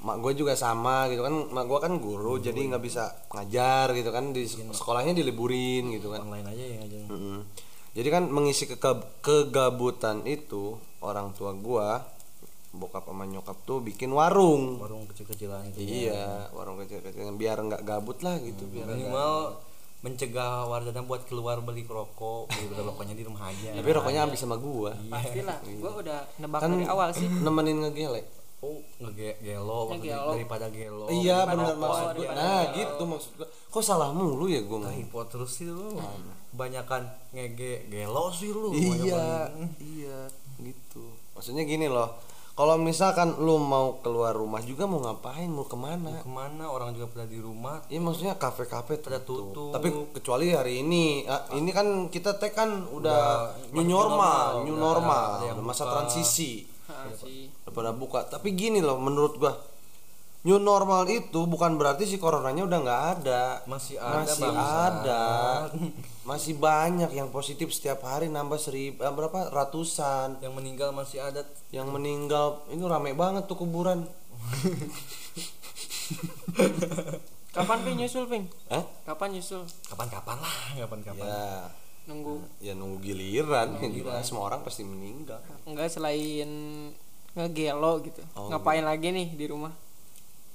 Mak 0.00 0.16
gue 0.24 0.32
juga 0.32 0.56
sama 0.56 1.12
gitu 1.12 1.20
kan. 1.20 1.34
Mak 1.52 1.64
gue 1.68 1.76
kan 1.76 1.92
guru, 2.00 2.40
jadi 2.40 2.56
nggak 2.56 2.80
bisa 2.80 3.12
ngajar 3.36 3.92
gitu 3.92 4.08
kan. 4.08 4.32
Di 4.32 4.48
sekolahnya 4.48 5.12
diliburin 5.12 5.92
gitu 5.92 6.08
kan. 6.08 6.24
Online 6.24 6.48
aja 6.48 6.64
ya 6.64 6.78
aja. 6.80 6.98
Mm-mm. 7.12 7.44
Jadi 7.92 8.08
kan 8.08 8.24
mengisi 8.30 8.64
kekab- 8.64 9.20
kegabutan 9.20 10.24
itu 10.24 10.78
orang 11.02 11.36
tua 11.36 11.52
gua 11.52 12.00
bokap 12.70 13.02
sama 13.04 13.24
nyokap 13.24 13.58
tuh 13.62 13.78
bikin 13.78 14.10
warung. 14.10 14.78
Warung 14.78 15.04
kecil-kecilan 15.06 15.70
itu. 15.70 15.82
Iya, 16.06 16.48
warung 16.50 16.78
kecil-kecil 16.78 17.34
biar 17.34 17.58
nggak 17.58 17.82
gabut 17.82 18.20
lah 18.20 18.38
gitu 18.38 18.62
biar. 18.66 18.86
Minimal 18.86 19.58
mencegah 20.00 20.64
warganya 20.64 21.02
buat 21.02 21.26
keluar 21.26 21.60
beli 21.60 21.82
rokok, 21.82 22.48
beli 22.48 22.72
rokoknya 22.88 23.12
di 23.12 23.24
rumah 23.24 23.50
aja. 23.50 23.74
Tapi 23.74 23.90
rokoknya 23.90 24.20
habis 24.24 24.38
sama 24.38 24.56
gua. 24.56 24.94
Pastilah. 24.96 25.58
Gua 25.76 25.92
udah 25.98 26.18
nebak 26.38 26.58
Kan 26.58 26.70
dari 26.72 26.86
awal 26.86 27.10
sih. 27.10 27.26
nemenin 27.26 27.82
ngegelek. 27.82 28.26
Oh, 28.60 28.76
ngegelo 29.00 29.88
Ngegelo. 29.88 30.36
daripada 30.36 30.68
gelo. 30.68 31.08
iya 31.08 31.48
benar 31.48 31.72
maksud 31.74 32.12
gua. 32.12 32.28
daripada 32.28 32.36
Nah, 32.38 32.60
gelo. 32.60 32.76
gitu 32.76 33.02
maksud 33.08 33.30
gua. 33.34 33.48
Kok 33.66 33.82
salah 33.82 34.12
mulu 34.12 34.46
ya 34.46 34.60
gua 34.60 34.78
ngomong? 34.78 35.00
Typo 35.00 35.20
terus 35.26 35.50
sih 35.50 35.66
lu. 35.66 35.96
Banyakan 36.52 37.02
ngege 37.32 37.88
gelo 37.88 38.28
sih 38.30 38.52
lu. 38.52 38.70
Iya, 38.70 39.48
iya, 39.80 40.18
gitu. 40.60 41.02
Maksudnya 41.32 41.64
gini 41.64 41.88
loh. 41.88 42.20
Kalau 42.60 42.76
misalkan 42.76 43.40
lu 43.40 43.56
mau 43.56 44.04
keluar 44.04 44.36
rumah 44.36 44.60
juga 44.60 44.84
mau 44.84 45.00
ngapain? 45.00 45.48
Mau 45.48 45.64
ke 45.64 45.80
mana? 45.80 46.20
Ke 46.20 46.28
mana? 46.28 46.68
Orang 46.68 46.92
juga 46.92 47.08
pada 47.08 47.24
di 47.24 47.40
rumah. 47.40 47.80
Iya 47.88 48.04
maksudnya 48.04 48.36
kafe-kafe 48.36 49.00
Pada 49.00 49.16
tutup. 49.24 49.56
tutup. 49.56 49.72
Tapi 49.72 49.88
kecuali 50.20 50.52
hari 50.52 50.84
ini, 50.84 51.24
ah, 51.24 51.48
ini 51.56 51.72
kan 51.72 52.12
kita 52.12 52.36
tag 52.36 52.52
kan 52.52 52.84
udah, 52.92 53.48
new 53.72 53.80
masuk 53.80 53.96
normal, 53.96 54.44
normal, 54.60 54.64
new 54.68 54.76
udah 54.76 54.84
normal, 54.92 55.28
ada 55.40 55.44
yang 55.48 55.56
udah 55.56 55.66
masa 55.72 55.84
buka. 55.88 55.92
transisi, 56.04 56.52
Ah, 56.84 57.08
udah 57.08 57.72
pada 57.72 57.90
buka. 57.96 58.20
Tapi 58.28 58.52
gini 58.52 58.84
loh, 58.84 59.00
menurut 59.00 59.40
gua, 59.40 59.56
new 60.40 60.56
normal 60.56 61.04
itu 61.04 61.44
bukan 61.44 61.76
berarti 61.76 62.08
si 62.08 62.16
coronanya 62.16 62.64
udah 62.64 62.78
nggak 62.80 63.02
ada, 63.20 63.60
masih 63.68 64.00
ada 64.00 64.24
masih 64.24 64.40
bangsat. 64.40 64.92
ada, 65.04 65.24
masih 66.24 66.54
banyak 66.56 67.10
yang 67.12 67.28
positif 67.28 67.68
setiap 67.76 68.00
hari 68.08 68.32
nambah 68.32 68.56
seribu, 68.56 69.04
eh, 69.04 69.12
berapa? 69.12 69.52
Ratusan, 69.52 70.40
yang 70.40 70.56
meninggal 70.56 70.96
masih 70.96 71.20
ada. 71.20 71.44
Yang 71.68 71.92
meninggal 71.92 72.64
ini 72.72 72.80
rame 72.88 73.12
banget 73.12 73.44
tuh 73.44 73.60
kuburan. 73.60 74.08
kapan 77.50 77.78
ping 77.82 77.98
nyusul 77.98 78.24
ping 78.30 78.46
Hah? 78.72 78.82
kapan 79.04 79.36
nyusul? 79.36 79.62
Kapan-kapan 79.92 80.40
lah 80.40 80.56
kapan-kapan. 80.80 81.26
Ya, 81.28 81.68
nunggu. 82.08 82.40
Ya 82.64 82.72
nunggu 82.72 83.04
giliran, 83.04 83.76
giliran. 83.76 84.24
semua 84.24 84.48
orang 84.48 84.64
pasti 84.64 84.88
meninggal. 84.88 85.44
enggak 85.68 85.92
selain 85.92 86.48
ngegelo 87.36 88.00
gitu. 88.02 88.24
Oh, 88.34 88.48
ngapain 88.48 88.82
lagi 88.82 89.12
nih 89.12 89.36
di 89.36 89.44
rumah 89.44 89.70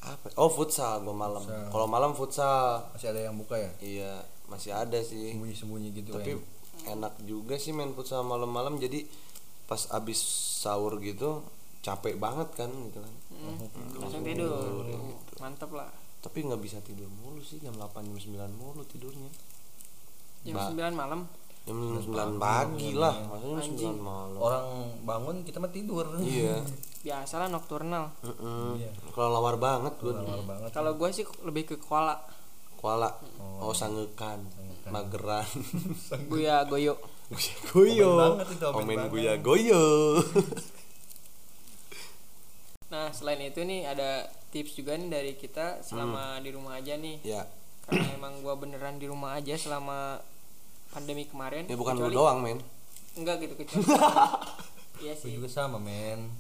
apa? 0.05 0.27
Oh 0.37 0.47
futsal 0.47 1.01
gua 1.01 1.15
malam. 1.17 1.41
Kalau 1.45 1.87
malam 1.89 2.13
futsal. 2.13 2.85
Masih 2.93 3.09
ada 3.09 3.21
yang 3.25 3.35
buka 3.35 3.57
ya? 3.57 3.71
Iya 3.81 4.11
masih 4.45 4.71
ada 4.71 5.01
sih. 5.01 5.33
Sembunyi-sembunyi 5.33 5.89
gitu 5.97 6.13
tapi 6.13 6.37
kan 6.37 6.41
enak 6.85 7.13
juga 7.25 7.57
sih 7.57 7.73
main 7.73 7.91
futsal 7.97 8.21
malam-malam. 8.21 8.77
Jadi 8.77 9.09
pas 9.65 9.89
abis 9.89 10.21
sahur 10.61 11.01
gitu 11.01 11.41
capek 11.81 12.17
banget 12.17 12.49
kan 12.53 12.69
gitu 12.69 13.01
kan. 13.01 13.13
Hmm, 13.33 14.01
langsung 14.01 14.21
tidur. 14.21 14.85
Mantep 15.41 15.69
lah. 15.73 15.89
Tapi 16.21 16.41
nggak 16.41 16.61
bisa 16.61 16.77
tidur 16.81 17.05
mulu 17.21 17.41
sih 17.41 17.61
jam 17.61 17.73
8 17.77 18.01
jam 18.05 18.17
9 18.17 18.49
mulu 18.57 18.81
tidurnya. 18.85 19.29
Jam 20.45 20.57
Ba- 20.57 20.69
9 20.73 20.93
malam 20.93 21.29
jam 21.65 21.77
9 21.81 22.37
pagi 22.37 22.93
lah. 22.93 23.17
maksudnya 23.25 23.57
jam 23.73 23.97
9 23.97 24.05
malam. 24.05 24.37
Orang 24.37 24.65
bangun 25.01 25.35
kita 25.41 25.57
mah 25.57 25.73
tidur. 25.73 26.05
Iya. 26.21 26.61
Biasalah 27.05 27.53
nokturnal 27.53 28.09
Mm-mm. 28.25 28.81
kalau 29.13 29.29
lawar 29.37 29.61
banget 29.61 29.93
gue 30.01 30.09
kalau 30.73 30.97
gue 30.97 31.09
sih 31.13 31.25
lebih 31.45 31.69
ke 31.69 31.75
koala. 31.77 32.17
Kuala 32.77 33.09
oh. 33.61 33.73
Sangekan. 33.73 34.41
Mageran. 34.89 35.45
Buya 36.29 36.65
goyo. 36.65 36.97
Goyo. 37.73 38.37
omen 38.37 38.45
omen 38.61 38.97
banget. 38.97 39.11
guya 39.13 39.33
goyo. 39.41 39.83
Nah 42.85 43.09
selain 43.11 43.41
itu 43.41 43.65
nih 43.65 43.89
ada 43.89 44.29
tips 44.53 44.77
juga 44.77 44.95
nih 44.95 45.09
dari 45.09 45.33
kita 45.35 45.81
selama 45.81 46.37
di 46.39 46.53
rumah 46.53 46.77
aja 46.77 46.95
nih. 46.95 47.17
Ya. 47.25 47.43
Karena 47.83 48.13
emang 48.13 48.39
gua 48.39 48.55
beneran 48.55 49.01
di 49.01 49.09
rumah 49.09 49.35
aja 49.35 49.57
selama 49.57 50.21
pandemi 50.95 51.27
kemarin 51.27 51.63
ya 51.65 51.75
bukan 51.75 51.93
lu 51.93 52.07
Kecuali- 52.07 52.15
doang 52.15 52.37
men 52.39 52.59
enggak 53.13 53.35
gitu 53.37 53.53
kecuali 53.53 53.83
iya 55.03 55.11
gue 55.11 55.19
sih 55.19 55.35
juga 55.35 55.47
sama 55.47 55.75
men 55.77 56.31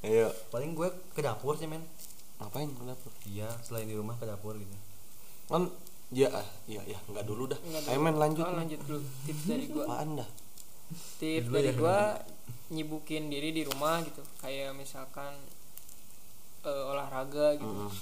Iya. 0.00 0.32
paling 0.48 0.72
gue 0.72 0.88
ke 1.12 1.20
dapur 1.20 1.52
sih 1.54 1.68
men 1.68 1.84
Ngapain 2.40 2.72
kenapa? 2.72 3.04
iya 3.26 3.44
selain 3.60 3.84
di 3.84 3.92
rumah 3.92 4.16
ke 4.16 4.24
dapur 4.24 4.56
gitu 4.56 4.72
Kan 5.44 5.68
ya 6.08 6.32
ah, 6.32 6.46
iya 6.64 6.80
ya 6.84 6.96
nggak 7.04 7.22
dulu 7.22 7.46
dah. 7.46 7.60
Ayo 7.86 8.00
men 8.00 8.16
lanjut. 8.16 8.42
oh, 8.42 8.50
lanjut 8.50 8.80
dulu 8.80 8.98
tips 9.22 9.44
dari 9.44 9.68
gua 9.68 9.84
Apaan 9.84 10.16
dah? 10.16 10.28
tips 11.18 11.44
Dulu 11.44 11.54
dari 11.54 11.68
ya, 11.68 11.74
gua 11.76 11.98
nyibukin 12.70 13.28
diri 13.28 13.52
di 13.52 13.62
rumah 13.62 14.00
gitu 14.00 14.24
kayak 14.36 14.72
misalkan 14.72 15.36
eh, 16.62 16.82
olahraga 16.86 17.54
gitu 17.54 17.68
Mm. 17.68 17.92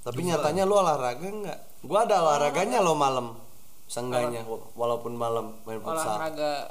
Tapi 0.00 0.20
nyatanya 0.22 0.64
lu 0.64 0.74
olahraga 0.74 1.24
nggak? 1.24 1.58
Gua 1.82 2.04
ada 2.04 2.20
olahraganya 2.20 2.80
lo 2.80 2.92
malam. 2.94 3.36
Seenggaknya 3.90 4.46
wa- 4.46 4.62
walaupun 4.76 5.12
malam 5.12 5.58
main 5.64 5.82
futsal. 5.82 6.14
olahraga 6.14 6.70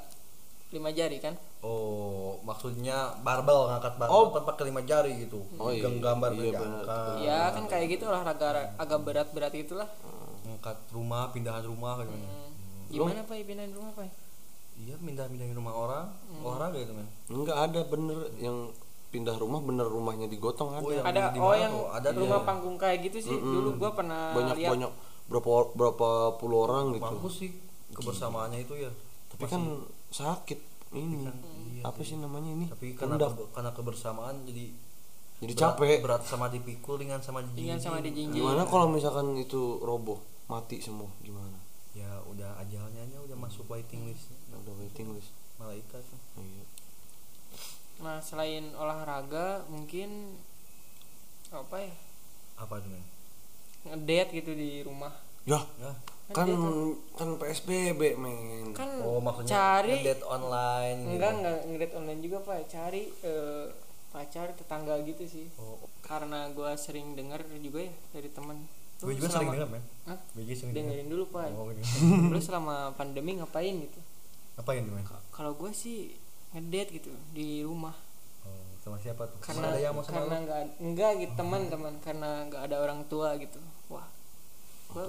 lima 0.70 0.90
jari 0.90 1.18
kan 1.18 1.36
oh 1.60 2.40
maksudnya 2.42 3.12
barbel 3.20 3.68
ngangkat 3.68 3.94
barbel 3.98 4.16
Oh. 4.16 4.32
tanpa 4.32 4.56
kelima 4.56 4.80
jari 4.82 5.20
gitu 5.20 5.44
Oh, 5.58 5.68
iya. 5.68 5.84
genggambar 5.84 6.32
Iya, 6.32 6.56
diangkat. 6.56 7.14
ya 7.20 7.40
kan 7.52 7.64
kayak 7.68 7.88
gitu 7.92 8.04
olahraga 8.06 8.48
agak 8.78 9.00
berat-berat 9.02 9.52
itulah 9.54 9.90
ngangkat 10.42 10.78
rumah 10.90 11.28
pindahan 11.30 11.62
rumah 11.62 12.00
kayak 12.00 12.08
gimana 12.08 12.30
Hmm. 12.30 12.88
gimana 12.88 13.22
pak 13.22 13.36
pindahin 13.44 13.74
rumah 13.74 13.92
pak 13.92 14.08
iya 14.80 14.96
pindah 14.96 15.26
pindahin 15.28 15.54
rumah 15.54 15.74
orang 15.76 16.06
olahraga 16.40 16.80
itu 16.80 16.94
men 16.94 17.08
Enggak 17.28 17.58
ada 17.60 17.82
bener 17.84 18.20
yang 18.40 18.58
pindah 19.10 19.36
rumah 19.36 19.60
bener 19.60 19.84
rumahnya 19.86 20.26
digotong 20.26 20.70
ada. 20.72 20.80
Oh, 20.80 20.94
yang 20.94 21.04
ada 21.04 21.22
oh 21.36 21.54
yang? 21.54 21.74
Ada 21.92 22.14
tuh, 22.14 22.22
rumah 22.24 22.40
iya. 22.40 22.48
panggung 22.48 22.78
kayak 22.78 22.98
gitu 23.04 23.18
sih 23.20 23.36
dulu 23.36 23.76
gua 23.76 23.92
pernah 23.92 24.32
banyak 24.32 24.56
lihat 24.56 24.72
banyak 24.72 24.92
berapa 25.30 25.50
berapa 25.72 26.10
puluh 26.36 26.66
orang 26.66 26.92
gitu. 26.92 27.06
bagus 27.06 27.34
sih 27.38 27.52
kebersamaannya 27.92 28.60
itu 28.60 28.74
ya 28.76 28.92
Tapi 29.30 29.46
kan 29.46 29.62
sakit 30.10 30.60
ini. 30.92 31.30
iya 31.72 31.86
Apa 31.86 32.02
sih 32.02 32.18
namanya 32.18 32.50
ini? 32.52 32.66
tapi 32.66 32.94
karena 32.94 33.16
kebe- 33.16 33.50
karena 33.52 33.72
kebersamaan 33.72 34.42
jadi 34.44 34.74
Jadi 35.40 35.54
berat- 35.54 35.78
capek. 35.78 35.98
berat 36.02 36.24
sama 36.24 36.46
dipikul 36.48 36.98
ringan 36.98 37.22
sama 37.22 37.40
dijinjing 37.42 37.64
dengan 37.64 37.80
sama 37.80 37.98
dijinjing 38.00 38.36
Gimana 38.36 38.66
kalau 38.66 38.90
misalkan 38.90 39.32
itu 39.36 39.80
roboh, 39.80 40.20
mati 40.46 40.78
semua 40.80 41.08
gimana? 41.20 41.56
ya 41.92 42.10
udah 42.26 42.58
ajalnya 42.60 43.02
aja 43.02 43.18
udah 43.22 43.38
masuk 43.38 43.66
waiting 43.66 44.06
list 44.06 44.30
Ya 44.48 44.58
udah 44.58 44.74
waiting 44.78 45.10
list. 45.12 45.30
malaikat. 45.56 46.04
Iya. 46.36 46.64
nah 48.00 48.18
selain 48.18 48.72
olahraga 48.74 49.68
mungkin 49.68 50.40
apa 51.50 51.76
ya 51.78 51.92
apa 52.56 52.76
tuh 52.78 52.92
ngedate 53.88 54.32
gitu 54.44 54.52
di 54.56 54.84
rumah. 54.84 55.14
Ya, 55.48 55.64
ya 55.80 55.92
kan 56.30 56.46
kan 57.18 57.30
PSBB, 57.42 58.22
men. 58.22 58.70
kan 58.78 59.02
oh 59.02 59.18
maksudnya 59.18 59.50
cari 59.50 59.98
ngedate 59.98 60.24
online 60.30 61.00
gitu. 61.02 61.14
enggak 61.18 61.32
enggak 61.42 61.60
ngedate 61.66 61.94
online 61.98 62.22
juga 62.22 62.38
pak. 62.46 62.58
Cari 62.70 63.04
eh, 63.26 63.66
pacar 64.14 64.48
tetangga 64.54 64.94
gitu 65.06 65.26
sih. 65.26 65.50
Oh 65.58 65.90
karena 66.10 66.50
gua 66.58 66.74
sering 66.74 67.14
dengar 67.14 67.46
juga 67.62 67.86
ya 67.86 67.94
dari 68.18 68.34
teman 68.34 68.66
gue 69.00 69.16
juga 69.16 69.30
sering 69.32 69.54
dengar 69.56 69.70
men. 69.72 69.84
Hah? 70.10 70.20
gue 70.36 70.44
juga 70.44 70.56
sering 70.60 70.74
dengerin 70.76 71.08
dulu 71.08 71.24
pak. 71.32 71.54
Oh 71.56 71.72
gitu 71.72 71.86
lu 72.34 72.40
selama 72.50 72.92
pandemi 72.98 73.38
ngapain 73.40 73.72
gitu? 73.78 74.00
Ngapain 74.60 74.84
men? 74.84 75.06
Kalau 75.32 75.56
gue 75.56 75.72
sih 75.72 76.18
ngedate 76.52 77.00
gitu 77.00 77.14
di 77.32 77.64
rumah 77.64 77.96
sama 78.80 78.98
siapa 78.98 79.28
tuh? 79.28 79.40
Karena 79.44 79.70
ada 79.70 79.80
yang 79.80 79.94
mau 79.94 80.04
sama 80.04 80.24
karena 80.24 80.38
nggak 80.40 80.62
enggak 80.80 81.12
gitu 81.20 81.34
teman-teman 81.36 81.94
karena 82.00 82.30
nggak 82.48 82.62
ada 82.66 82.76
orang 82.80 83.00
tua 83.06 83.36
gitu. 83.36 83.60
Wah. 83.92 84.08
Gue 84.90 85.06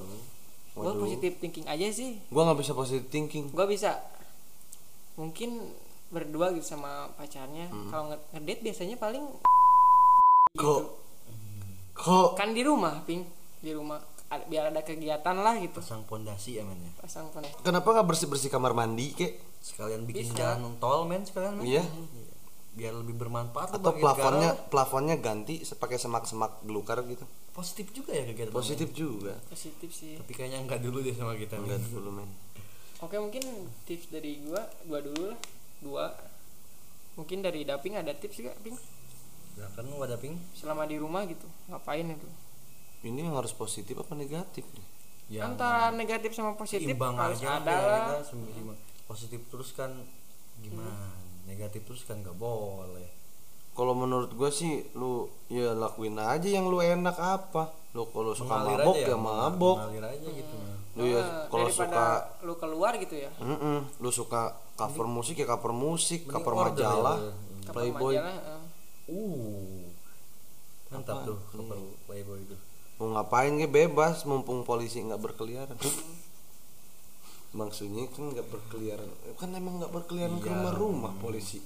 gue 0.70 0.92
positive 0.96 1.34
thinking 1.38 1.66
aja 1.66 1.86
sih. 1.90 2.18
Gua 2.28 2.50
nggak 2.50 2.60
bisa 2.60 2.72
positive 2.74 3.06
thinking. 3.08 3.50
gue 3.50 3.66
bisa. 3.66 3.98
Mungkin 5.14 5.70
berdua 6.10 6.50
gitu 6.52 6.66
sama 6.66 7.10
pacarnya. 7.14 7.70
Hmm. 7.70 7.88
kalau 7.88 8.04
nge- 8.10 8.24
ngedate 8.34 8.60
biasanya 8.62 8.96
paling 8.96 9.24
Kok? 10.50 10.82
kok? 11.94 12.28
Kan 12.34 12.50
di 12.52 12.66
rumah 12.66 13.06
ping. 13.06 13.22
Di 13.62 13.70
rumah. 13.70 14.02
Biar 14.46 14.70
ada 14.70 14.82
kegiatan 14.82 15.34
lah 15.34 15.58
gitu. 15.58 15.82
Pasang 15.82 16.06
pondasi 16.06 16.58
ya 16.58 16.62
men 16.62 16.78
ya? 16.78 16.90
Pasang 17.02 17.30
phone 17.34 17.50
kenapa 17.62 17.86
nggak 17.90 18.06
bersih-bersih 18.06 18.46
kamar 18.46 18.74
mandi 18.74 19.10
kek? 19.10 19.42
sekalian 19.60 20.08
bikin 20.08 20.24
Bisa. 20.32 20.56
jalan 20.56 20.80
tol 20.80 21.04
men 21.04 21.20
sekalian 21.26 21.60
men? 21.60 21.66
Iya. 21.66 21.82
Biar 22.70 22.94
lebih 22.94 23.18
bermanfaat 23.18 23.74
Atau 23.74 23.98
plafonnya 23.98 24.54
negara. 24.54 24.68
plafonnya 24.70 25.16
ganti 25.18 25.58
pakai 25.66 25.98
semak-semak 25.98 26.62
gelukar 26.62 27.02
gitu. 27.04 27.26
positif 27.50 27.90
juga 27.90 28.14
ya 28.14 28.24
kegiatan 28.24 28.54
Positif 28.54 28.88
juga. 28.94 29.34
positif 29.50 29.90
sih. 29.90 30.14
Tapi 30.16 30.32
kayaknya 30.32 30.62
enggak 30.62 30.80
dulu 30.80 31.02
deh 31.02 31.12
sama 31.12 31.34
kita 31.34 31.58
Enggak 31.58 31.82
dulu, 31.90 32.14
men. 32.14 32.30
oke 33.00 33.16
mungkin 33.18 33.42
tips 33.84 34.08
dari 34.08 34.38
gua 34.46 34.62
gua 34.86 35.00
dulu 35.02 35.22
lah. 35.28 35.38
Dua. 35.82 36.06
Mungkin 37.18 37.42
dari 37.42 37.66
daping 37.66 37.98
ada 37.98 38.14
tips 38.14 38.38
gak 38.38 38.54
ping? 38.62 38.78
Ya 39.58 39.66
kan 39.74 39.82
lu 39.84 39.98
ada 39.98 40.14
ping 40.14 40.38
selama 40.54 40.86
di 40.86 40.96
rumah 40.96 41.26
gitu 41.26 41.44
ngapain 41.66 42.06
itu? 42.06 42.28
Ini 43.02 43.26
yang 43.26 43.34
harus 43.34 43.50
positif 43.50 43.98
apa 43.98 44.14
negatif 44.14 44.62
nih? 44.72 44.86
ya 45.30 45.46
antara 45.46 45.94
negatif 45.94 46.34
sama 46.34 46.58
positif 46.58 46.90
imbang 46.90 47.14
harus 47.14 47.38
aja 47.38 47.62
ada 47.62 47.70
ya, 47.70 48.18
lah. 48.18 48.74
positif 49.06 49.38
terus 49.46 49.70
kan 49.70 49.94
gimana 50.58 50.90
negatif 51.44 51.80
terus 51.82 52.02
kan 52.02 52.18
nggak 52.18 52.34
boleh 52.34 53.08
Kalau 53.70 53.94
menurut 53.94 54.34
gua 54.34 54.50
sih 54.50 54.82
lu 54.92 55.24
ya 55.46 55.72
lakuin 55.72 56.18
aja 56.18 56.44
yang 56.44 56.66
lu 56.66 56.78
enak 56.78 57.14
apa. 57.14 57.70
Lu 57.90 58.04
kalau 58.08 58.34
suka 58.34 58.54
Mengalir 58.56 58.82
mabok 58.82 58.94
aja 58.94 59.06
ya 59.06 59.16
mabok. 59.16 59.76
mengalir 59.78 60.04
aja 60.10 60.28
gitu 60.28 60.54
men 60.54 60.76
Lu 60.98 61.04
ya 61.06 61.22
Ah, 61.22 61.46
kalau 61.46 61.68
suka 61.70 62.04
lu 62.42 62.54
keluar 62.54 62.92
gitu 62.96 63.14
ya 63.14 63.30
Mm-mm. 63.38 63.86
lu 63.96 64.10
suka 64.10 64.52
cover 64.74 65.06
musik 65.06 65.38
ya 65.38 65.46
cover 65.46 65.70
musik, 65.70 66.22
Mending 66.22 66.34
cover 66.34 66.52
ya, 66.52 66.60
majalah. 66.60 67.18
Cover 67.62 67.72
playboy. 67.72 68.14
majalah, 68.18 68.36
eh. 68.36 68.60
uh 69.08 69.80
mantap 70.90 71.16
tuh 71.24 71.38
cover 71.48 71.78
playboy 72.04 72.38
itu 72.40 72.56
Mau 72.98 73.16
ngapain 73.16 73.54
ke 73.54 73.64
bebas 73.64 74.22
mumpung 74.24 74.60
polisi 74.60 75.00
nggak 75.00 75.22
berkeliaran. 75.22 75.78
Maksudnya 77.50 78.06
kan 78.08 78.30
nggak 78.30 78.46
berkeliaran. 78.46 79.10
Kan 79.34 79.50
emang 79.52 79.82
nggak 79.82 79.90
berkeliaran 79.90 80.38
ke 80.38 80.46
Iya. 80.46 80.54
rumah-rumah 80.54 81.12
polisi. 81.18 81.58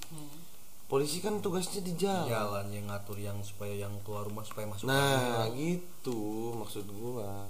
polisi 0.85 1.17
kan 1.17 1.41
tugasnya 1.41 1.81
di 1.81 1.97
jalan. 1.97 2.29
Jalan 2.29 2.65
yang 2.69 2.85
ngatur 2.85 3.17
yang 3.17 3.41
supaya 3.41 3.73
yang 3.73 3.89
keluar 4.05 4.21
rumah 4.21 4.45
supaya 4.45 4.69
masuk 4.69 4.85
nah 4.85 5.49
gitu 5.49 6.53
maksud 6.53 6.85
gua. 6.85 7.49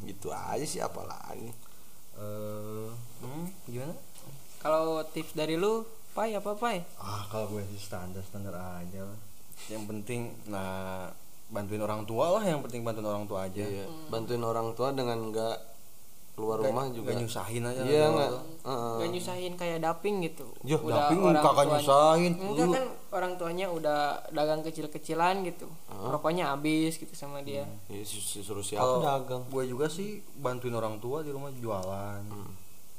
Gitu 0.00 0.32
aja 0.32 0.64
sih 0.64 0.80
apalagi. 0.80 1.52
Eh 2.16 2.88
hmm, 3.20 3.44
gimana? 3.68 3.92
Kalau 4.58 5.04
tips 5.04 5.36
dari 5.36 5.54
lu 5.54 5.84
pai 6.16 6.32
apa 6.32 6.56
pai? 6.56 6.80
Ah 6.96 7.28
kalau 7.28 7.52
gue 7.52 7.62
sih 7.68 7.78
standar 7.78 8.24
standar 8.24 8.56
aja 8.56 9.04
lah. 9.04 9.18
Yang 9.68 9.84
penting 9.86 10.20
nah 10.48 11.12
bantuin 11.48 11.80
orang 11.80 12.08
tua 12.08 12.40
lah 12.40 12.42
yang 12.42 12.64
penting 12.64 12.82
bantuin 12.82 13.04
orang 13.04 13.28
tua 13.28 13.46
aja. 13.46 13.62
Iya, 13.62 13.84
bantuin 14.08 14.40
orang 14.40 14.72
tua 14.72 14.96
dengan 14.96 15.28
nggak 15.28 15.56
keluar 16.38 16.56
rumah 16.56 16.86
juga. 16.88 17.10
Gak 17.10 17.18
nyusahin 17.18 17.62
aja 17.64 17.82
iya 17.82 18.06
nggak. 18.06 18.30
Heeh. 18.62 18.94
Gak 18.96 19.10
nyusahin 19.10 19.52
kayak 19.52 19.78
daping 19.80 20.16
gitu. 20.22 20.46
Yo, 20.62 20.78
daping 20.80 21.18
kagak 21.18 21.42
tuanya- 21.42 21.70
nyusahin. 21.74 22.32
enggak 22.38 22.66
kan 22.70 22.84
orang 23.10 23.32
tuanya 23.34 23.66
udah 23.68 24.00
dagang 24.30 24.62
kecil-kecilan 24.62 25.42
gitu. 25.42 25.66
Rokoknya 25.90 26.54
habis 26.54 26.94
gitu 26.94 27.10
sama 27.12 27.42
dia. 27.42 27.66
Ya, 27.86 28.02
su- 28.02 28.22
su- 28.22 28.40
suruh 28.40 28.62
siapa 28.62 28.80
Kalau 28.80 29.02
dagang. 29.02 29.42
gue 29.44 29.64
juga 29.66 29.90
sih 29.90 30.22
bantuin 30.32 30.72
orang 30.72 30.96
tua 30.96 31.20
di 31.20 31.28
rumah 31.28 31.50
jualan. 31.50 32.22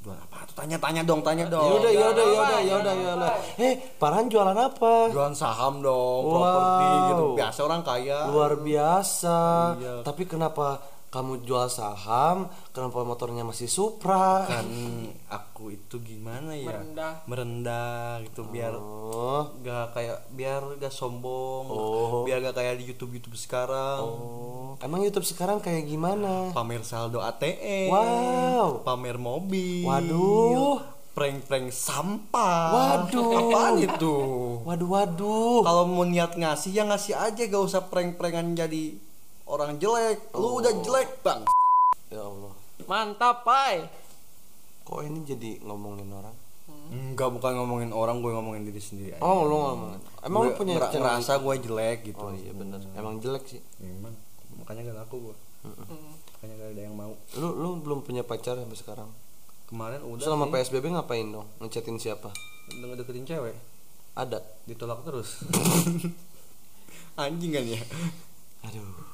Jualan 0.00 0.16
apa? 0.18 0.44
Tuh 0.44 0.56
tanya-tanya 0.56 1.00
dong 1.02 1.20
tanya 1.20 1.44
dong. 1.46 1.60
Ya 1.62 1.74
udah 1.76 1.92
ya 1.92 2.06
udah 2.08 2.24
ya 2.26 2.40
udah 2.40 2.58
ya 2.58 2.74
udah 2.78 2.94
ya 2.94 3.10
udah. 3.14 3.32
Eh 3.58 3.72
Farhan 3.96 4.26
jualan 4.26 4.56
apa? 4.56 5.08
Jualan 5.08 5.32
saham 5.34 5.80
dong 5.80 6.22
Wow. 6.24 6.34
properti 6.34 6.84
gitu. 7.06 7.26
Biasa 7.36 7.58
orang 7.62 7.82
kaya. 7.82 8.18
Luar 8.26 8.52
biasa. 8.56 9.38
Iya. 9.76 9.94
tapi 10.00 10.24
kenapa 10.24 10.80
kamu 11.10 11.42
jual 11.42 11.66
saham 11.66 12.46
kenapa 12.70 13.02
motornya 13.02 13.42
masih 13.42 13.66
Supra 13.66 14.46
kan 14.46 14.62
aku 15.26 15.74
itu 15.74 15.98
gimana 15.98 16.54
ya 16.54 16.70
Merendah. 16.70 17.12
merendah 17.26 18.02
gitu 18.22 18.46
biar 18.46 18.72
oh 18.72 19.50
gak 19.60 19.90
kayak 19.92 20.30
biar 20.30 20.62
gak 20.76 20.90
sombong 20.90 21.66
Oh. 21.66 22.22
biar 22.22 22.38
gak 22.40 22.54
kayak 22.54 22.78
di 22.78 22.88
YouTube 22.88 23.10
YouTube 23.12 23.34
sekarang 23.34 23.98
oh 24.00 24.78
emang 24.78 25.02
YouTube 25.02 25.26
sekarang 25.26 25.58
kayak 25.58 25.82
gimana 25.84 26.50
pamer 26.50 26.80
saldo 26.80 27.18
ATM 27.18 27.90
Wow. 27.90 28.80
pamer 28.80 29.18
mobil 29.18 29.82
Waduh. 29.82 30.78
prank-prank 31.10 31.68
sampah 31.68 32.70
Waduh. 32.70 33.50
apaan 33.50 33.76
itu 33.78 34.14
waduh 34.62 34.88
waduh 34.88 35.60
kalau 35.60 35.84
mau 35.84 36.02
niat 36.02 36.32
ngasih 36.32 36.70
ya 36.70 36.86
ngasih 36.86 37.12
aja 37.12 37.42
gak 37.44 37.60
usah 37.60 37.82
prank-prankan 37.84 38.54
jadi 38.54 39.09
orang 39.50 39.76
jelek 39.76 40.30
lu 40.32 40.62
udah 40.62 40.72
jelek 40.80 41.10
bang. 41.20 41.42
Ya 42.08 42.22
Allah. 42.22 42.54
Mantap 42.86 43.42
pai. 43.42 43.82
Kok 44.86 45.00
ini 45.02 45.22
jadi 45.22 45.50
ngomongin 45.62 46.06
orang? 46.10 46.34
Enggak 46.90 47.30
bukan 47.30 47.54
ngomongin 47.54 47.90
orang 47.90 48.18
gue 48.18 48.30
ngomongin 48.30 48.62
diri 48.66 48.82
sendiri 48.82 49.10
aja. 49.14 49.22
Oh 49.22 49.46
lu 49.46 49.54
ngomongin. 49.58 50.00
Emang 50.22 50.40
lu 50.42 50.50
Gue 50.50 50.58
punya 50.58 50.74
ngera- 50.78 50.90
channel 50.90 51.06
ngerasa 51.18 51.32
gue 51.38 51.54
jelek 51.66 51.98
gitu. 52.06 52.22
Oh 52.22 52.30
iya 52.34 52.52
bener. 52.54 52.78
Emang 52.94 53.18
jelek 53.18 53.44
sih. 53.46 53.62
Emang. 53.78 54.14
Makanya 54.58 54.90
gak 54.90 54.98
laku 55.06 55.30
gue 55.30 55.36
makanya 56.40 56.54
gak 56.56 56.70
ada 56.72 56.82
yang 56.88 56.96
mau. 56.96 57.12
Lu 57.36 57.48
lu 57.52 57.68
belum 57.84 58.00
punya 58.00 58.24
pacar 58.24 58.56
sampai 58.56 58.78
sekarang? 58.78 59.10
Kemarin 59.68 60.00
udah 60.02 60.24
selama 60.24 60.48
sih, 60.48 60.52
PSBB 60.56 60.96
ngapain 60.96 61.26
dong? 61.28 61.46
Ngechatin 61.60 62.00
siapa? 62.00 62.32
Udah 62.80 62.96
deketin 62.96 63.28
cewek. 63.28 63.54
Ada. 64.16 64.40
Ditolak 64.64 65.04
terus. 65.04 65.44
Anjing 67.20 67.52
kan 67.52 67.64
ya? 67.66 67.80
Aduh 68.64 69.09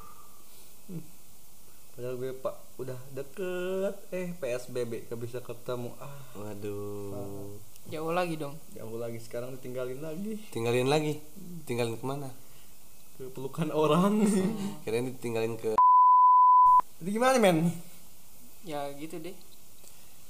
padahal 1.97 2.15
gue 2.21 2.31
pak 2.37 2.55
udah 2.77 2.99
deket. 3.17 3.95
Eh 4.13 4.37
PSBB 4.37 5.09
gak 5.09 5.21
bisa 5.21 5.41
ketemu. 5.41 5.91
Ah. 5.97 6.13
Waduh. 6.37 7.57
Jauh 7.89 8.13
lagi 8.13 8.37
dong. 8.37 8.55
Jauh 8.77 9.01
lagi. 9.01 9.19
Sekarang 9.19 9.57
ditinggalin 9.57 10.05
lagi. 10.05 10.39
Tinggalin 10.53 10.87
lagi? 10.87 11.19
Tinggalin 11.65 11.97
ke 11.97 12.05
mana? 12.05 12.29
Ke 13.17 13.27
pelukan 13.33 13.73
orang. 13.73 14.23
Kirain 14.85 15.09
ditinggalin 15.09 15.57
ke 15.57 15.77
jadi 16.97 17.11
gimana 17.13 17.37
men? 17.37 17.69
Ya 18.65 18.89
gitu 18.97 19.21
deh. 19.21 19.37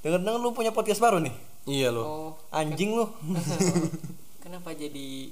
Denger 0.03 0.19
denger 0.19 0.43
lu 0.43 0.51
punya 0.51 0.75
podcast 0.75 0.99
baru 0.99 1.23
nih? 1.23 1.31
Iya 1.65 1.95
lo 1.95 2.03
oh. 2.03 2.31
Anjing 2.51 2.91
lu. 2.91 3.07
Kenapa 4.43 4.75
jadi 4.75 5.31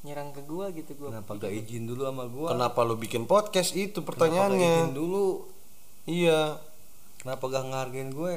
nyerang 0.00 0.32
ke 0.32 0.40
gua 0.48 0.72
gitu 0.72 0.96
gua 0.96 1.12
kenapa 1.12 1.36
gak 1.36 1.52
izin 1.52 1.84
dulu 1.84 2.02
sama 2.08 2.24
gua? 2.24 2.48
Kenapa 2.56 2.78
lu 2.88 2.96
bikin 2.96 3.28
podcast 3.28 3.76
itu 3.76 4.00
Kenapa 4.00 4.00
gak 4.00 4.00
izin 4.00 4.04
pertanyaannya 4.08 4.74
dulu? 4.96 5.26
Iya. 6.08 6.56
Kenapa 7.20 7.44
gak 7.52 7.64
ngehargain 7.68 8.10
gue? 8.16 8.34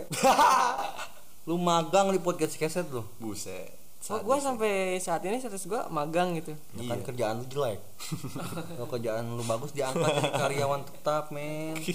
Lu 1.48 1.60
magang 1.60 2.12
di 2.12 2.20
podcast 2.24 2.56
keset 2.56 2.88
lu. 2.88 3.04
Buset. 3.20 3.84
Oh 4.12 4.20
gua 4.20 4.36
sampai 4.36 5.00
saat 5.00 5.24
ini 5.24 5.40
status 5.40 5.64
gua 5.64 5.88
magang 5.88 6.36
gitu. 6.36 6.52
Ya 6.76 6.92
kan 6.92 7.00
kerjaan 7.08 7.40
lu 7.40 7.46
jelek. 7.48 7.80
Kalau 8.76 8.88
kerjaan 8.92 9.32
lu 9.32 9.44
bagus 9.48 9.72
diangkat 9.72 10.12
jadi 10.20 10.32
karyawan 10.36 10.84
tetap 10.84 11.32
men. 11.32 11.80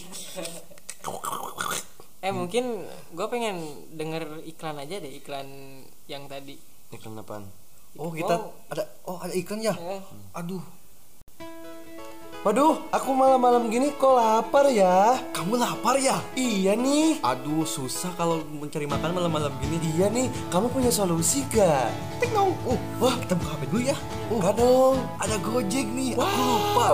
Eh 2.18 2.34
mungkin 2.34 2.82
gua 3.14 3.30
pengen 3.30 3.60
denger 3.94 4.42
iklan 4.48 4.80
aja 4.80 4.98
deh 4.98 5.12
iklan 5.20 5.46
yang 6.08 6.24
tadi. 6.26 6.56
Iklan 6.90 7.20
apaan 7.20 7.44
oh 7.96 8.12
kita 8.12 8.34
ada 8.68 8.84
oh 9.08 9.16
ada 9.16 9.32
iklan 9.32 9.64
ya? 9.64 9.72
Eh, 9.72 10.02
aduh. 10.36 10.60
Waduh 12.38 12.78
aku 12.94 13.10
malam-malam 13.18 13.66
gini 13.66 13.90
kok 13.98 14.14
lapar 14.14 14.70
ya? 14.70 15.18
Kamu 15.34 15.58
lapar 15.58 15.98
ya? 15.98 16.22
Iya 16.38 16.78
nih. 16.78 17.18
Aduh 17.18 17.66
susah 17.66 18.14
kalau 18.14 18.38
mencari 18.46 18.86
makan 18.86 19.10
malam-malam 19.10 19.50
gini. 19.58 19.74
Iya 19.98 20.06
nih 20.06 20.30
kamu 20.46 20.70
punya 20.70 20.86
solusi 20.88 21.42
gak 21.50 21.90
ting 22.22 22.30
dong. 22.30 22.54
Uh 22.62 22.78
wah 23.02 23.14
kita 23.18 23.34
buka 23.34 23.58
HP 23.58 23.62
dulu 23.74 23.82
ya. 23.90 23.96
Uh 24.30 24.36
enggak 24.38 24.54
dong. 24.54 24.96
Ada 25.18 25.36
Gojek 25.42 25.86
nih. 25.90 26.14
Aku 26.14 26.22
Wow. 26.22 26.46
lupa 26.46 26.88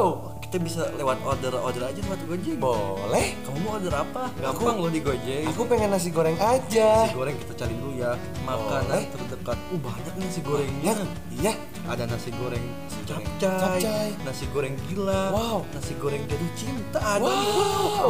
kita 0.55 0.71
bisa 0.71 0.87
lewat 0.95 1.19
order 1.27 1.51
order 1.59 1.83
aja 1.83 1.99
lewat 1.99 2.21
Gojek. 2.31 2.63
Boleh. 2.63 3.35
Kamu 3.43 3.59
mau 3.59 3.75
order 3.75 3.91
apa? 3.91 4.31
Gampang 4.39 4.79
loh 4.79 4.87
di 4.87 5.03
Gojek. 5.03 5.51
aku 5.51 5.67
pengen 5.67 5.91
nasi 5.91 6.15
goreng 6.15 6.39
aja. 6.39 7.11
Nasi 7.11 7.19
goreng 7.19 7.35
kita 7.43 7.53
cari 7.59 7.75
dulu 7.75 7.91
ya. 7.99 8.15
Makanan 8.47 8.87
Boleh. 8.87 9.03
terdekat. 9.11 9.59
Uh 9.75 9.79
banyak 9.83 10.15
nih 10.15 10.27
nasi 10.31 10.41
gorengnya. 10.47 10.95
Iya. 11.35 11.53
Ada 11.91 12.07
nasi 12.07 12.31
goreng 12.33 12.63
capcay, 13.03 13.83
Capcay. 13.83 14.09
nasi 14.23 14.47
goreng 14.49 14.79
gila 14.87 15.35
Wow. 15.35 15.59
nasi 15.75 15.93
goreng 15.99 16.23
jatuh 16.23 16.51
cinta. 16.55 16.99
Ada 17.03 17.27
Wow. 17.27 17.35
nih. 17.35 17.51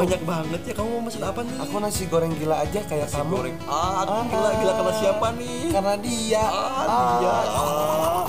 banyak 0.05 0.21
banget 0.29 0.61
ya. 0.69 0.73
Kamu 0.77 0.89
mau 0.93 1.09
pesan 1.09 1.25
apa 1.25 1.41
nih? 1.41 1.57
Aku 1.65 1.77
nasi 1.81 2.05
goreng 2.07 2.33
gila 2.37 2.57
aja 2.61 2.81
kayak 2.85 3.09
nasi 3.09 3.17
kamu. 3.17 3.33
goreng. 3.41 3.57
Ah 3.65 4.05
Ah. 4.05 4.21
gila 4.29 4.51
gila 4.61 4.73
karena 4.77 4.93
siapa 4.95 5.27
nih? 5.33 5.61
Karena 5.73 5.95
dia. 5.97 6.45
Ah 6.45 6.85
dia. 7.17 7.33
Ah. 7.57 8.23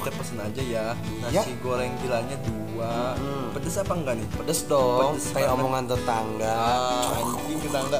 kita 0.00 0.10
pesen 0.16 0.38
aja 0.40 0.62
ya. 0.64 0.84
Nasi 1.20 1.36
Ya. 1.36 1.44
goreng 1.60 1.92
gilanya 2.00 2.40
dua 2.40 2.69
Hmm. 2.88 3.52
pedes 3.52 3.76
apa 3.76 3.92
enggak 3.92 4.14
nih? 4.16 4.26
Pedes 4.34 4.60
dong. 4.64 5.12
Pedes 5.12 5.26
kayak 5.30 5.46
banget. 5.46 5.60
omongan 5.60 5.84
tetangga. 5.86 6.54
Ah 6.54 7.18
anjing 7.18 7.58
tetangga. 7.60 7.98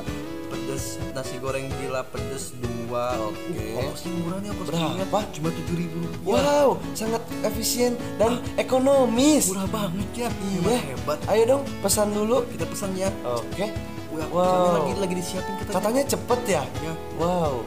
Pedes 0.51 0.85
nasi 1.11 1.37
goreng 1.39 1.67
gila 1.79 2.03
pedes 2.07 2.55
dua 2.57 3.15
Oke. 3.23 3.67
ongkosnya 3.77 4.11
murah 4.19 4.39
nih 4.39 4.49
ongkos 4.51 4.67
Berapa? 4.67 5.19
cuma 5.31 5.49
tujuh 5.55 5.77
ribu 5.79 5.99
wow 6.27 6.75
sangat 6.91 7.23
efisien 7.43 7.95
dan 8.19 8.43
ekonomis. 8.57 9.47
Murah 9.47 9.71
banget 9.71 10.09
ya. 10.17 10.29
Iya. 10.31 10.79
Hebat, 10.91 11.19
ayo 11.29 11.43
dong 11.49 11.63
pesan 11.81 12.11
dulu. 12.11 12.43
Kita 12.51 12.67
pesan 12.67 12.91
ya. 12.95 13.11
Oke. 13.23 13.71
Wah, 14.11 14.27
Wow. 14.27 14.83
lagi 14.83 14.93
lagi 14.99 15.15
disiapin 15.17 15.55
kita 15.55 15.71
katanya 15.71 16.03
cepet 16.03 16.41
ya? 16.51 16.63
Ya. 16.83 16.95
Wow 17.15 17.63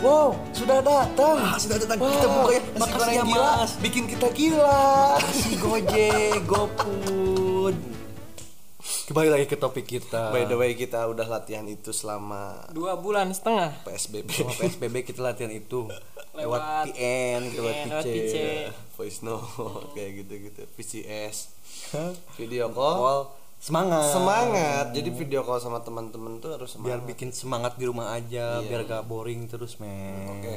wow 0.00 0.30
sudah 0.52 0.78
datang. 0.80 1.36
Ah, 1.38 1.56
sudah 1.56 1.76
datang. 1.78 1.98
Wow, 2.00 2.10
Kita 2.10 2.26
buka 2.28 2.50
ya. 2.50 2.60
nasi 2.60 2.78
Makasih 2.80 2.96
goreng 2.96 3.14
ya, 3.14 3.24
gila 3.24 3.50
Mas. 3.56 3.72
bikin 3.80 4.04
kita 4.06 4.28
gila. 4.32 4.80
Si 5.32 5.50
Gojek 5.56 6.40
GoFood 6.44 7.76
kembali 9.06 9.30
lagi 9.30 9.46
ke 9.46 9.54
topik 9.54 9.86
kita. 9.86 10.34
By 10.34 10.50
the 10.50 10.58
way 10.58 10.74
kita 10.74 11.06
udah 11.06 11.26
latihan 11.26 11.62
itu 11.66 11.94
selama 11.94 12.66
dua 12.74 12.98
bulan 12.98 13.30
setengah. 13.30 13.86
PSBB 13.86 14.28
Sama 14.34 14.50
PSBB 14.52 15.06
kita 15.06 15.22
latihan 15.22 15.50
itu. 15.50 15.86
Lewat 16.36 16.90
PN 16.90 17.40
lewat 17.54 17.74
PN, 17.74 17.86
lewat 17.88 18.04
PC 18.04 18.34
voice 18.98 19.18
note 19.22 19.94
kayak 19.94 20.10
gitu-gitu. 20.20 20.62
VCS 20.74 21.36
video 22.36 22.68
Call 22.68 23.30
semangat. 23.58 24.04
Semangat. 24.08 24.86
Jadi 24.92 25.10
video 25.10 25.42
call 25.42 25.58
sama 25.58 25.80
teman-teman 25.80 26.38
tuh 26.38 26.54
harus 26.54 26.76
biar 26.76 26.98
semangat 26.98 27.00
bikin 27.06 27.28
semangat 27.30 27.72
di 27.74 27.84
rumah 27.84 28.12
aja 28.12 28.60
Iya. 28.60 28.64
biar 28.64 28.82
gak 28.84 29.04
boring 29.04 29.46
terus 29.46 29.76
men. 29.76 30.38
Oke. 30.38 30.54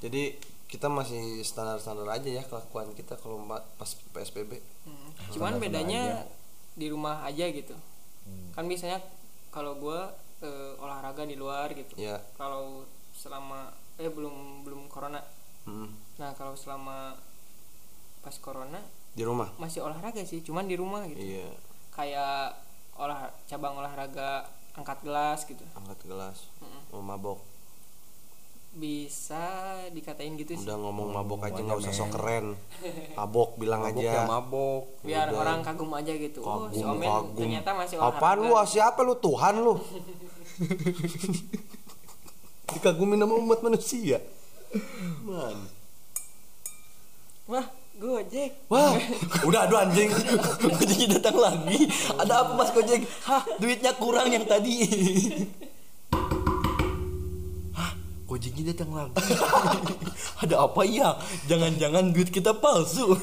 Jadi 0.00 0.22
kita 0.66 0.88
masih 0.88 1.42
standar-standar 1.42 2.08
aja 2.10 2.26
ya 2.26 2.42
kelakuan 2.42 2.90
kita 2.92 3.14
kalau 3.16 3.44
pas 3.76 3.90
PSBB 4.08 4.56
Hmm. 4.82 5.12
cuman 5.30 5.60
bedanya 5.60 6.24
di 6.72 6.88
rumah 6.88 7.22
aja 7.22 7.44
gitu. 7.46 7.76
Kan 8.50 8.66
biasanya 8.66 8.98
kalau 9.48 9.76
gua 9.76 10.10
eh, 10.40 10.72
olahraga 10.76 11.22
di 11.22 11.36
luar 11.36 11.70
gitu. 11.70 11.92
Ya 11.94 12.18
kalau 12.34 12.82
selama 13.12 13.68
eh 13.94 14.08
belum 14.08 14.64
belum 14.64 14.88
corona. 14.88 15.20
Mm, 15.62 15.86
nah 16.18 16.34
kalau 16.34 16.56
selama 16.56 17.14
pas 18.18 18.34
corona 18.36 18.80
di 19.12 19.22
rumah? 19.22 19.52
masih 19.54 19.84
olahraga 19.84 20.24
sih 20.24 20.40
cuman 20.40 20.64
di 20.64 20.74
rumah 20.74 21.04
gitu. 21.06 21.20
Iya 21.20 21.46
kayak 21.92 22.56
olah 22.96 23.28
cabang 23.46 23.76
olahraga 23.78 24.48
angkat 24.72 24.98
gelas 25.04 25.44
gitu. 25.44 25.64
Angkat 25.76 26.00
gelas. 26.08 26.48
Oh, 26.92 27.04
mabok. 27.04 27.40
Bisa 28.72 29.76
dikatain 29.92 30.32
gitu 30.40 30.56
sih. 30.56 30.64
udah 30.64 30.80
ngomong 30.80 31.12
mabok 31.12 31.44
aja 31.44 31.60
nggak 31.60 31.76
usah 31.76 31.92
sok 31.92 32.16
keren. 32.16 32.56
Mabok 33.20 33.60
bilang 33.60 33.84
mabok 33.84 34.00
aja. 34.00 34.12
ya 34.16 34.24
mabok. 34.24 34.82
Biar 35.04 35.28
orang 35.28 35.60
kagum 35.60 35.92
aja 35.92 36.12
gitu. 36.16 36.40
Oh 36.40 36.72
si 36.72 36.80
Kagum, 36.80 36.96
Omen 36.96 37.04
kagum. 37.04 37.36
ternyata 37.36 37.70
masih 37.76 38.00
olahraga. 38.00 38.16
apaan 38.16 38.38
lu? 38.40 38.56
Siapa 38.64 39.00
lu? 39.04 39.14
Tuhan 39.20 39.54
lu. 39.60 39.74
Dikagumi 42.72 43.20
nama 43.20 43.36
umat 43.36 43.60
manusia. 43.60 44.24
Man 45.20 45.68
wah 47.50 47.66
gojek. 48.02 48.50
Wah 48.66 48.98
Udah 49.46 49.70
aduh 49.70 49.78
anjing. 49.78 50.10
Gojeknya 50.66 51.22
datang 51.22 51.38
lagi. 51.38 51.86
Ada 52.18 52.42
apa 52.42 52.52
mas 52.58 52.74
Gojek? 52.74 53.06
Hah 53.22 53.46
duitnya 53.62 53.94
kurang 53.94 54.34
yang 54.34 54.42
tadi. 54.42 54.82
Hah 57.78 57.94
Gojeknya 58.26 58.74
datang 58.74 58.90
lagi. 58.90 59.22
Ada 60.42 60.66
apa 60.66 60.82
ya? 60.82 61.14
Jangan-jangan 61.46 62.10
duit 62.10 62.34
kita 62.34 62.58
palsu. 62.58 63.14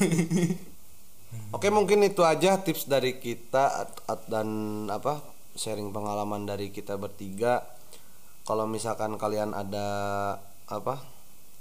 Oke 1.52 1.68
mungkin 1.68 2.00
itu 2.06 2.24
aja 2.24 2.56
tips 2.62 2.88
dari 2.88 3.20
kita 3.20 3.92
dan 4.30 4.48
apa 4.88 5.20
sharing 5.52 5.92
pengalaman 5.92 6.48
dari 6.48 6.72
kita 6.72 6.96
bertiga. 6.96 7.60
Kalau 8.48 8.64
misalkan 8.64 9.20
kalian 9.20 9.52
ada 9.52 9.88
apa 10.70 11.19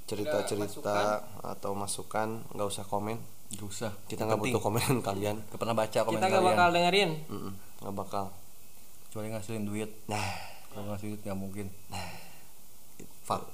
cerita-cerita 0.10 1.22
atau 1.46 1.72
masukan 1.78 2.42
nggak 2.58 2.68
usah 2.68 2.86
komen. 2.90 3.18
Gak 3.50 3.66
usah. 3.66 3.92
Kita 4.06 4.26
nggak 4.30 4.42
butuh 4.42 4.62
komenan 4.62 5.02
kalian. 5.10 5.42
Gak 5.50 5.58
pernah 5.58 5.74
baca 5.74 6.00
komen 6.06 6.22
kita 6.22 6.28
gak 6.30 6.38
kalian. 6.38 6.54
bakal 6.54 6.70
dengerin. 6.70 7.12
Nggak 7.82 7.96
bakal. 7.98 8.26
Kecuali 9.10 9.28
ngasilin 9.34 9.66
duit. 9.66 9.90
Nah, 10.06 10.22
Kalau 10.70 10.86
ngasih 10.94 11.18
duit 11.18 11.22
gak 11.26 11.34
mungkin. 11.34 11.66
Fuck, 13.26 13.46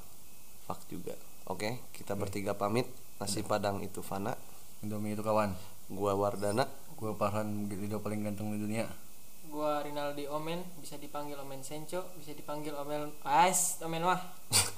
fuck 0.68 0.80
juga. 0.88 1.16
Oke, 1.48 1.80
kita 1.96 2.12
bertiga 2.16 2.56
pamit. 2.56 2.92
Nasi 3.16 3.40
padang 3.40 3.80
itu 3.80 4.04
Fana, 4.04 4.36
Indomie 4.84 5.16
itu 5.16 5.24
kawan. 5.24 5.56
Gua 5.88 6.12
Wardana. 6.12 6.68
Gue 6.96 7.12
Farhan 7.16 7.68
Lido 7.68 8.00
paling 8.00 8.24
ganteng 8.24 8.52
di 8.52 8.60
dunia. 8.60 8.88
Gua 9.48 9.80
Rinaldi 9.80 10.28
Omen 10.28 10.60
bisa 10.80 11.00
dipanggil 11.00 11.40
Omen 11.40 11.64
Senco 11.64 12.12
bisa 12.20 12.36
dipanggil 12.36 12.76
Omen 12.76 13.08
As 13.24 13.80
Omen 13.80 14.04
wah 14.04 14.20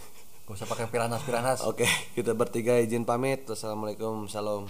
Gak 0.47 0.63
usah 0.63 0.69
pakai 0.71 0.87
piranas 0.87 1.27
piranas 1.27 1.59
Oke, 1.67 1.83
kita 2.15 2.31
bertiga 2.31 2.79
izin 2.79 3.03
pamit. 3.03 3.43
Wassalamualaikum, 3.51 4.31
salam. 4.31 4.63